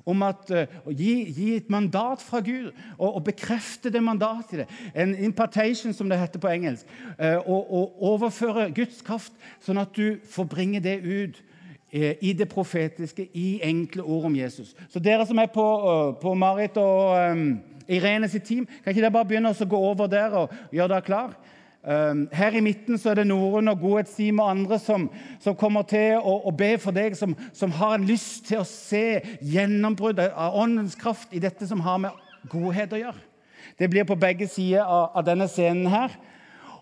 Om 0.04 0.26
at, 0.28 0.52
uh, 0.52 0.76
å 0.84 0.92
gi, 0.92 1.14
gi, 1.30 1.48
et 1.62 1.72
mandat 1.72 2.20
fra 2.20 2.44
Gud 2.44 2.74
og, 2.98 3.08
og, 3.08 3.24
bekrefte 3.30 3.94
det 3.94 4.04
mandatet 4.04 4.58
i 4.58 4.62
det. 4.66 4.68
En 5.06 5.16
impartation, 5.30 5.96
som 5.96 6.12
det 6.12 6.20
heter 6.20 6.44
på 6.44 6.52
engelsk. 6.52 6.92
Uh, 7.16 7.40
og, 7.48 7.72
og 7.80 8.06
overføre 8.12 8.68
Guds 8.76 9.00
kraft, 9.08 9.40
sånn 9.64 9.80
at 9.80 9.96
du 9.96 10.20
får 10.36 10.52
bringe 10.52 10.84
det 10.84 11.00
ut 11.00 11.40
Eh, 11.40 11.53
i 11.94 12.34
det 12.34 12.50
profetiske, 12.50 13.28
i 13.34 13.60
enkle 13.64 14.04
ord 14.04 14.26
om 14.26 14.36
Jesus. 14.36 14.76
Så 14.90 15.00
dere 15.00 15.26
som 15.30 15.38
er 15.38 15.46
på, 15.54 15.64
eh, 15.64 16.16
på 16.22 16.34
Marit 16.34 16.78
og 16.78 17.32
um, 17.32 17.60
Irene 17.88 18.30
sitt 18.30 18.44
team, 18.44 18.66
kan 18.66 18.94
ikke 18.94 19.02
dere 19.02 19.14
bare 19.14 19.28
begynne 19.30 19.52
å 19.54 19.68
gå 19.70 19.78
over 19.78 20.08
der 20.10 20.34
og 20.34 20.56
gjøre 20.74 20.90
dere 20.96 21.06
klar? 21.06 21.36
Um, 21.84 22.30
her 22.32 22.56
i 22.56 22.64
midten 22.64 22.98
så 22.98 23.12
er 23.12 23.20
det 23.20 23.28
Norun 23.28 23.68
og 23.68 23.82
Godhetsteam 23.82 24.40
og 24.40 24.50
andre 24.50 24.80
som, 24.80 25.10
som 25.44 25.56
kommer 25.56 25.84
til 25.84 26.16
å, 26.16 26.38
å, 26.48 26.52
be 26.56 26.78
for 26.80 26.96
deg, 26.96 27.18
som, 27.20 27.36
som 27.54 27.76
har 27.76 27.98
en 27.98 28.08
lyst 28.08 28.48
til 28.48 28.62
å 28.62 28.68
se 28.68 29.20
gjennombrudd 29.44 30.22
av 30.24 30.56
åndens 30.64 30.96
kraft 30.96 31.36
i 31.36 31.44
dette 31.44 31.68
som 31.68 31.84
har 31.84 32.00
med 32.00 32.24
godhet 32.50 32.96
å 32.96 33.02
gjøre. 33.04 33.28
Det 33.78 33.90
blir 33.92 34.08
på 34.08 34.18
begge 34.18 34.48
sider 34.48 34.82
av, 34.82 35.12
av 35.14 35.28
denne 35.28 35.50
scenen 35.52 35.92
her. 35.92 36.16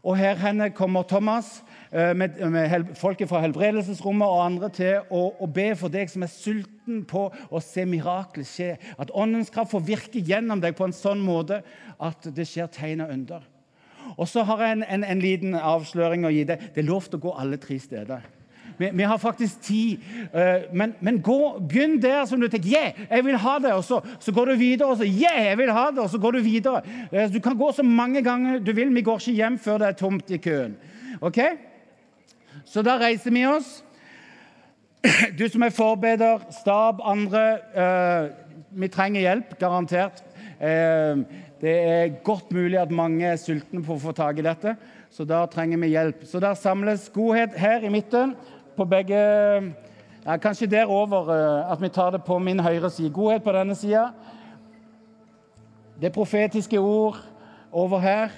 Og 0.05 0.15
her 0.17 0.37
henne 0.37 0.69
kommer 0.73 1.03
Thomas 1.03 1.59
Eh, 1.61 1.70
med, 1.91 2.37
med 2.53 2.91
folket 2.95 3.27
fra 3.27 3.41
helbredelsesrommet 3.43 4.23
og 4.23 4.43
andre 4.45 4.69
til 4.71 5.09
å, 5.11 5.25
å, 5.43 5.47
be 5.51 5.73
for 5.75 5.91
deg 5.91 6.07
som 6.07 6.23
er 6.23 6.31
sulten 6.31 7.01
på 7.03 7.25
å 7.51 7.59
se 7.59 7.83
mirakler 7.83 8.47
skje. 8.47 8.69
At 8.95 9.11
åndens 9.11 9.51
kraft 9.51 9.73
får 9.73 9.83
virke 9.89 10.23
gjennom 10.23 10.63
deg 10.63 10.77
på 10.77 10.87
en 10.87 10.95
sånn 10.95 11.19
måte 11.19 11.59
at 11.99 12.29
det 12.31 12.47
skjer 12.47 12.71
tegn 12.71 13.03
og 13.03 13.11
under. 13.17 13.49
Og 14.17 14.27
så 14.27 14.43
har 14.43 14.63
jeg 14.63 14.77
en, 14.77 14.83
en, 14.83 15.03
en, 15.03 15.23
liten 15.23 15.55
avsløring 15.55 16.25
å 16.25 16.31
gi 16.33 16.45
deg. 16.47 16.69
Det 16.73 16.83
er 16.83 16.87
lov 16.87 17.07
til 17.07 17.19
å 17.19 17.25
gå 17.27 17.33
alle 17.43 17.59
tre 17.61 17.77
steder. 17.79 18.23
Vi, 18.77 18.89
vi 18.97 19.05
har 19.05 19.19
faktisk 19.21 19.61
tid. 19.61 20.05
Uh, 20.33 20.67
men, 20.73 20.95
men 21.05 21.19
gå, 21.23 21.39
begynn 21.69 21.99
der 22.01 22.23
som 22.29 22.41
du 22.41 22.47
tenker 22.49 22.71
yeah, 22.71 23.01
jeg 23.09 23.25
vil 23.27 23.37
ha 23.43 23.57
det. 23.61 23.73
Og 23.77 23.83
så, 23.85 24.01
så, 24.19 24.33
går 24.35 24.53
du 24.53 24.55
videre, 24.61 24.89
og 24.89 25.01
så 25.01 25.07
yeah, 25.07 25.51
jeg 25.51 25.59
vil 25.61 25.73
ha 25.75 25.89
det, 25.91 26.05
og 26.05 26.09
så 26.09 26.21
går 26.21 26.37
du 26.37 26.45
videre. 26.45 26.81
Uh, 27.11 27.27
du 27.33 27.39
kan 27.43 27.57
gå 27.57 27.71
så 27.75 27.85
mange 27.85 28.23
ganger 28.25 28.61
du 28.63 28.73
vil. 28.73 28.93
Vi 28.95 29.05
går 29.05 29.21
ikke 29.21 29.37
hjem 29.37 29.59
før 29.61 29.83
det 29.83 29.91
er 29.91 29.99
tomt 29.99 30.33
i 30.33 30.41
køen. 30.41 30.79
Ok? 31.21 31.43
Så 32.71 32.79
da 32.87 32.93
reiser 32.95 33.33
vi 33.35 33.43
oss. 33.47 33.81
Du 35.37 35.43
som 35.49 35.63
er 35.65 35.73
forbeder, 35.75 36.39
stab, 36.55 37.01
andre 37.03 37.41
eh, 37.75 38.29
Vi 38.71 38.87
trenger 38.87 39.25
hjelp, 39.25 39.57
garantert. 39.59 40.21
Eh, 40.55 41.19
det 41.59 41.73
er 41.73 42.13
godt 42.23 42.53
mulig 42.55 42.79
at 42.79 42.93
mange 42.95 43.27
er 43.27 43.39
sultne 43.41 43.81
på 43.83 43.97
å 43.97 43.99
få 43.99 44.13
tak 44.15 44.39
i 44.39 44.45
dette, 44.45 44.77
så 45.11 45.25
da 45.27 45.41
trenger 45.51 45.81
vi 45.81 45.89
hjelp. 45.91 46.23
Så 46.23 46.39
der 46.39 46.55
samles 46.55 47.09
godhet 47.11 47.57
her 47.59 47.83
i 47.83 47.91
midten, 47.91 48.37
på 48.77 48.87
begge 48.87 49.19
ja, 49.19 50.37
Kanskje 50.39 50.69
der 50.71 50.87
over, 50.87 51.33
eh, 51.33 51.73
at 51.73 51.81
vi 51.81 51.91
tar 51.91 52.15
det 52.15 52.23
på 52.23 52.39
min 52.39 52.63
høyre 52.63 52.89
side. 52.89 53.11
Godhet 53.11 53.43
på 53.43 53.57
denne 53.57 53.75
sida. 53.75 54.13
Det 55.99 56.13
profetiske 56.15 56.79
ord 56.79 57.19
over 57.71 57.99
her 57.99 58.31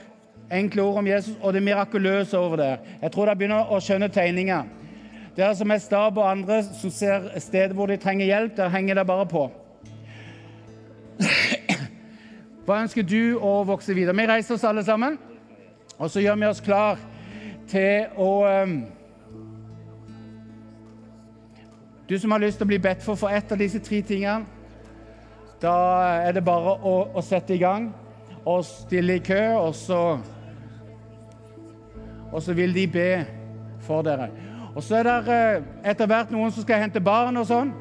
enkle 0.54 0.84
ord 0.84 1.02
om 1.02 1.08
Jesus 1.08 1.36
og 1.42 1.54
det 1.54 1.64
mirakuløse 1.64 2.38
over 2.38 2.56
der. 2.56 2.78
Jeg 3.02 3.12
tror 3.12 3.30
de 3.30 3.36
begynner 3.36 3.72
å 3.72 3.80
skjønne 3.84 4.10
tegninga. 4.14 4.64
Dere 5.38 5.56
som 5.58 5.72
er 5.74 5.82
stab 5.82 6.18
og 6.18 6.30
andre 6.30 6.62
som 6.64 6.92
ser 6.94 7.30
steder 7.42 7.74
hvor 7.74 7.90
de 7.90 7.98
trenger 7.98 8.26
hjelp, 8.30 8.58
der 8.58 8.70
henger 8.70 9.00
det 9.00 9.08
bare 9.10 9.26
på. 9.26 9.48
Hva 12.66 12.82
ønsker 12.84 13.04
du 13.04 13.38
å 13.42 13.64
vokse 13.68 13.96
videre? 13.98 14.16
Vi 14.16 14.28
reiser 14.30 14.56
oss 14.56 14.66
alle 14.68 14.84
sammen, 14.86 15.18
og 15.98 16.12
så 16.12 16.22
gjør 16.22 16.38
vi 16.40 16.50
oss 16.52 16.62
klar 16.64 17.02
til 17.72 18.14
å 18.20 18.30
um, 18.64 18.84
Du 22.04 22.18
som 22.20 22.34
har 22.36 22.42
lyst 22.44 22.60
til 22.60 22.68
å 22.68 22.70
bli 22.70 22.78
bedt 22.84 23.02
for 23.02 23.16
for 23.16 23.32
ett 23.32 23.52
av 23.52 23.58
disse 23.58 23.80
tre 23.82 24.02
tingene, 24.04 24.44
da 25.64 25.76
er 26.28 26.34
det 26.36 26.44
bare 26.44 26.76
å, 26.76 26.92
å 27.16 27.22
sette 27.24 27.56
i 27.56 27.62
gang 27.62 27.88
og 28.44 28.66
stille 28.68 29.16
i 29.18 29.22
kø, 29.24 29.40
og 29.56 29.72
så 29.76 30.02
og 32.34 32.42
så 32.42 32.54
vil 32.58 32.74
de 32.76 32.88
be 32.90 33.10
for 33.86 34.02
dere. 34.02 34.30
Og 34.76 34.84
så 34.84 34.96
er 35.00 35.04
det 35.08 35.34
eh, 35.34 35.66
etter 35.92 36.10
hvert 36.10 36.32
noen 36.34 36.52
som 36.52 36.66
skal 36.66 36.82
hente 36.82 37.02
barn 37.04 37.38
og 37.38 37.46
sånn. 37.48 37.74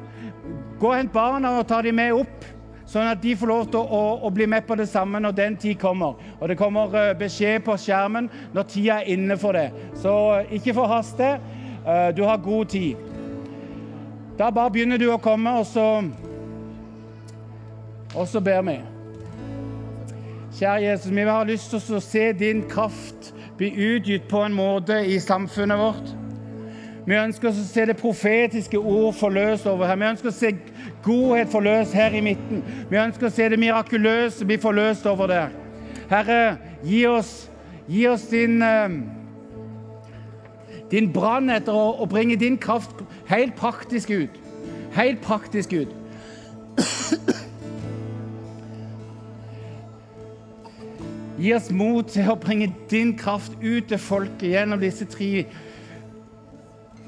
Gå 0.79 0.91
og 0.91 0.97
hent 0.97 1.13
barna 1.13 1.55
og 1.57 1.65
ta 1.67 1.81
dem 1.81 1.97
med 1.97 2.13
opp, 2.13 2.45
sånn 2.85 3.09
at 3.09 3.21
de 3.23 3.33
får 3.39 3.49
lov 3.49 3.65
til 3.73 3.81
å, 3.81 4.01
å, 4.21 4.29
bli 4.33 4.45
med 4.49 4.67
på 4.67 4.77
det 4.77 4.85
samme 4.91 5.21
når 5.23 5.37
den 5.39 5.57
tid 5.57 5.79
kommer. 5.81 6.19
Og 6.39 6.51
det 6.51 6.59
kommer 6.59 6.93
eh, 6.99 7.15
beskjed 7.17 7.65
på 7.65 7.77
skjermen 7.81 8.29
når 8.53 8.69
tida 8.69 8.99
er 9.01 9.09
inne 9.15 9.39
for 9.41 9.57
det. 9.57 9.71
Så 10.03 10.13
eh, 10.37 10.55
ikke 10.59 10.77
forhast 10.77 11.19
det. 11.21 11.35
Du 12.15 12.21
har 12.23 12.37
god 12.39 12.69
tid. 12.71 12.95
Da 14.39 14.47
bare 14.55 14.71
begynner 14.71 15.01
du 15.01 15.09
å 15.11 15.19
komme, 15.19 15.51
og 15.59 15.65
så 15.67 16.05
Og 18.13 18.27
så 18.29 18.39
ber 18.39 18.61
vi. 18.61 18.77
Kjære 20.53 20.83
Jesus, 20.85 21.11
vi 21.11 21.23
har 21.25 21.47
lyst 21.49 21.73
til 21.73 21.97
å 21.97 21.99
se 22.05 22.27
din 22.37 22.61
kraft 22.69 23.33
bli 23.63 23.95
utgitt 23.95 24.27
på 24.27 24.43
en 24.43 24.53
måte 24.53 24.97
i 25.07 25.19
samfunnet 25.19 25.79
vårt. 25.79 26.11
Vi 27.07 27.15
ønsker 27.19 27.49
å 27.49 27.65
se 27.67 27.85
det 27.87 27.97
profetiske 27.99 28.79
ord 28.79 29.15
forløst 29.15 29.67
over 29.67 29.87
her. 29.87 29.99
Vi 29.99 30.07
ønsker 30.07 30.31
å 30.31 30.35
se 30.35 30.51
godhet 31.03 31.51
forløst 31.51 31.95
her 31.95 32.15
i 32.15 32.23
midten. 32.23 32.63
Vi 32.89 32.99
ønsker 32.99 33.27
å 33.27 33.33
se 33.33 33.49
det 33.51 33.59
mirakuløse 33.59 34.47
bli 34.47 34.57
forløst 34.59 35.07
over 35.07 35.31
der. 35.31 35.55
Herre, 36.11 36.57
gi 36.83 37.03
oss, 37.07 37.33
gi 37.87 38.05
oss 38.07 38.27
din, 38.31 38.61
uh, 38.63 38.87
din 40.91 41.11
brann 41.11 41.51
etter 41.51 41.75
å, 41.75 41.89
å, 42.03 42.07
bringe 42.07 42.39
din 42.39 42.57
kraft 42.59 43.03
helt 43.31 43.55
praktisk 43.59 44.11
ut. 44.11 44.39
Helt 44.95 45.23
praktisk 45.23 45.75
ut. 45.75 45.91
Gi 51.43 51.51
oss 51.51 51.65
mot 51.75 52.07
til 52.07 52.29
å 52.31 52.37
bringe 52.39 52.69
din 52.87 53.09
kraft 53.19 53.57
ut 53.59 53.89
til 53.89 53.99
folket 53.99 54.53
gjennom 54.53 54.79
disse 54.79 55.03
tre 55.11 55.43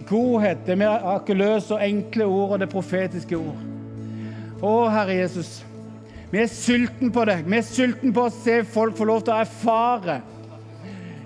godhet, 0.09 0.65
det 0.67 0.75
mirakuløse 0.77 1.77
og 1.77 1.86
enkle 1.86 2.27
ord 2.27 2.57
og 2.57 2.59
det 2.59 2.67
profetiske 2.73 3.39
ord. 3.39 3.61
Å, 4.59 4.73
Herre 4.91 5.15
Jesus, 5.21 5.61
vi 6.33 6.41
er 6.43 6.51
sulten 6.51 7.13
på 7.15 7.23
deg. 7.29 7.47
Vi 7.47 7.61
er 7.61 7.63
sulten 7.63 8.11
på 8.15 8.25
å 8.27 8.33
se 8.33 8.59
folk 8.67 8.97
få 8.99 9.07
lov 9.07 9.23
til 9.23 9.38
å 9.38 9.39
erfare 9.45 10.19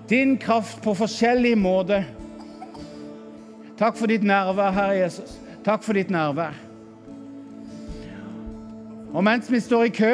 din 0.09 0.37
kraft 0.41 0.83
på 0.85 0.93
forskjellig 0.97 1.55
måte. 1.57 2.03
Takk 3.79 3.97
for 3.97 4.11
ditt 4.11 4.25
nærvær, 4.27 4.73
Herre 4.75 5.01
Jesus. 5.01 5.33
Takk 5.65 5.81
for 5.85 5.97
ditt 5.97 6.13
nærvær. 6.13 6.53
Og 9.09 9.25
mens 9.25 9.49
vi 9.49 9.65
står 9.65 9.89
i 9.89 9.93
kø 9.97 10.13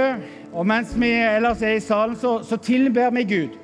og 0.56 0.68
mens 0.68 0.93
vi 0.95 1.12
ellers 1.12 1.62
er 1.62 1.76
i 1.76 1.84
salen, 1.84 2.16
så, 2.16 2.39
så 2.43 2.58
tilber 2.58 3.10
vi 3.12 3.24
Gud. 3.24 3.58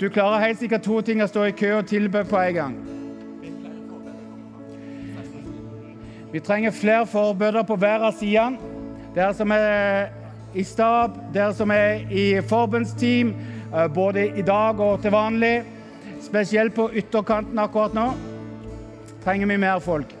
Du 0.00 0.08
klarer 0.08 0.46
helt 0.46 0.58
sikkert 0.58 0.86
to 0.86 1.02
ting 1.04 1.20
å 1.20 1.28
stå 1.28 1.50
i 1.50 1.52
kø 1.52 1.74
og 1.76 1.90
tilbe 1.90 2.22
på 2.24 2.40
en 2.40 2.54
gang. 2.56 2.78
Vi 6.32 6.40
trenger 6.40 6.72
flere 6.72 7.04
forbøder 7.10 7.66
på 7.68 7.76
hver 7.76 8.06
av 8.08 8.16
sidene. 8.16 8.72
Dere 9.12 9.34
som 9.36 9.52
er 9.52 10.08
i 10.56 10.64
stab, 10.64 11.18
dere 11.34 11.52
som 11.58 11.70
er 11.74 12.06
i 12.08 12.26
forbundsteam, 12.46 13.34
eh, 13.74 13.88
både 13.92 14.30
i 14.38 14.46
dag 14.46 14.80
og 14.80 15.02
til 15.02 15.12
vanlig. 15.12 15.64
Spesielt 16.22 16.74
på 16.74 16.88
ytterkanten 16.94 17.58
akkurat 17.58 17.94
nå 17.94 18.10
trenger 19.24 19.46
vi 19.46 19.56
mer 19.60 19.78
folk. 19.84 20.14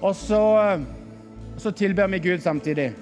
Og 0.00 0.16
så, 0.16 0.42
eh, 0.64 0.80
så 1.58 1.70
tilber 1.70 2.06
vi 2.06 2.18
Gud 2.18 2.40
samtidig. 2.40 2.94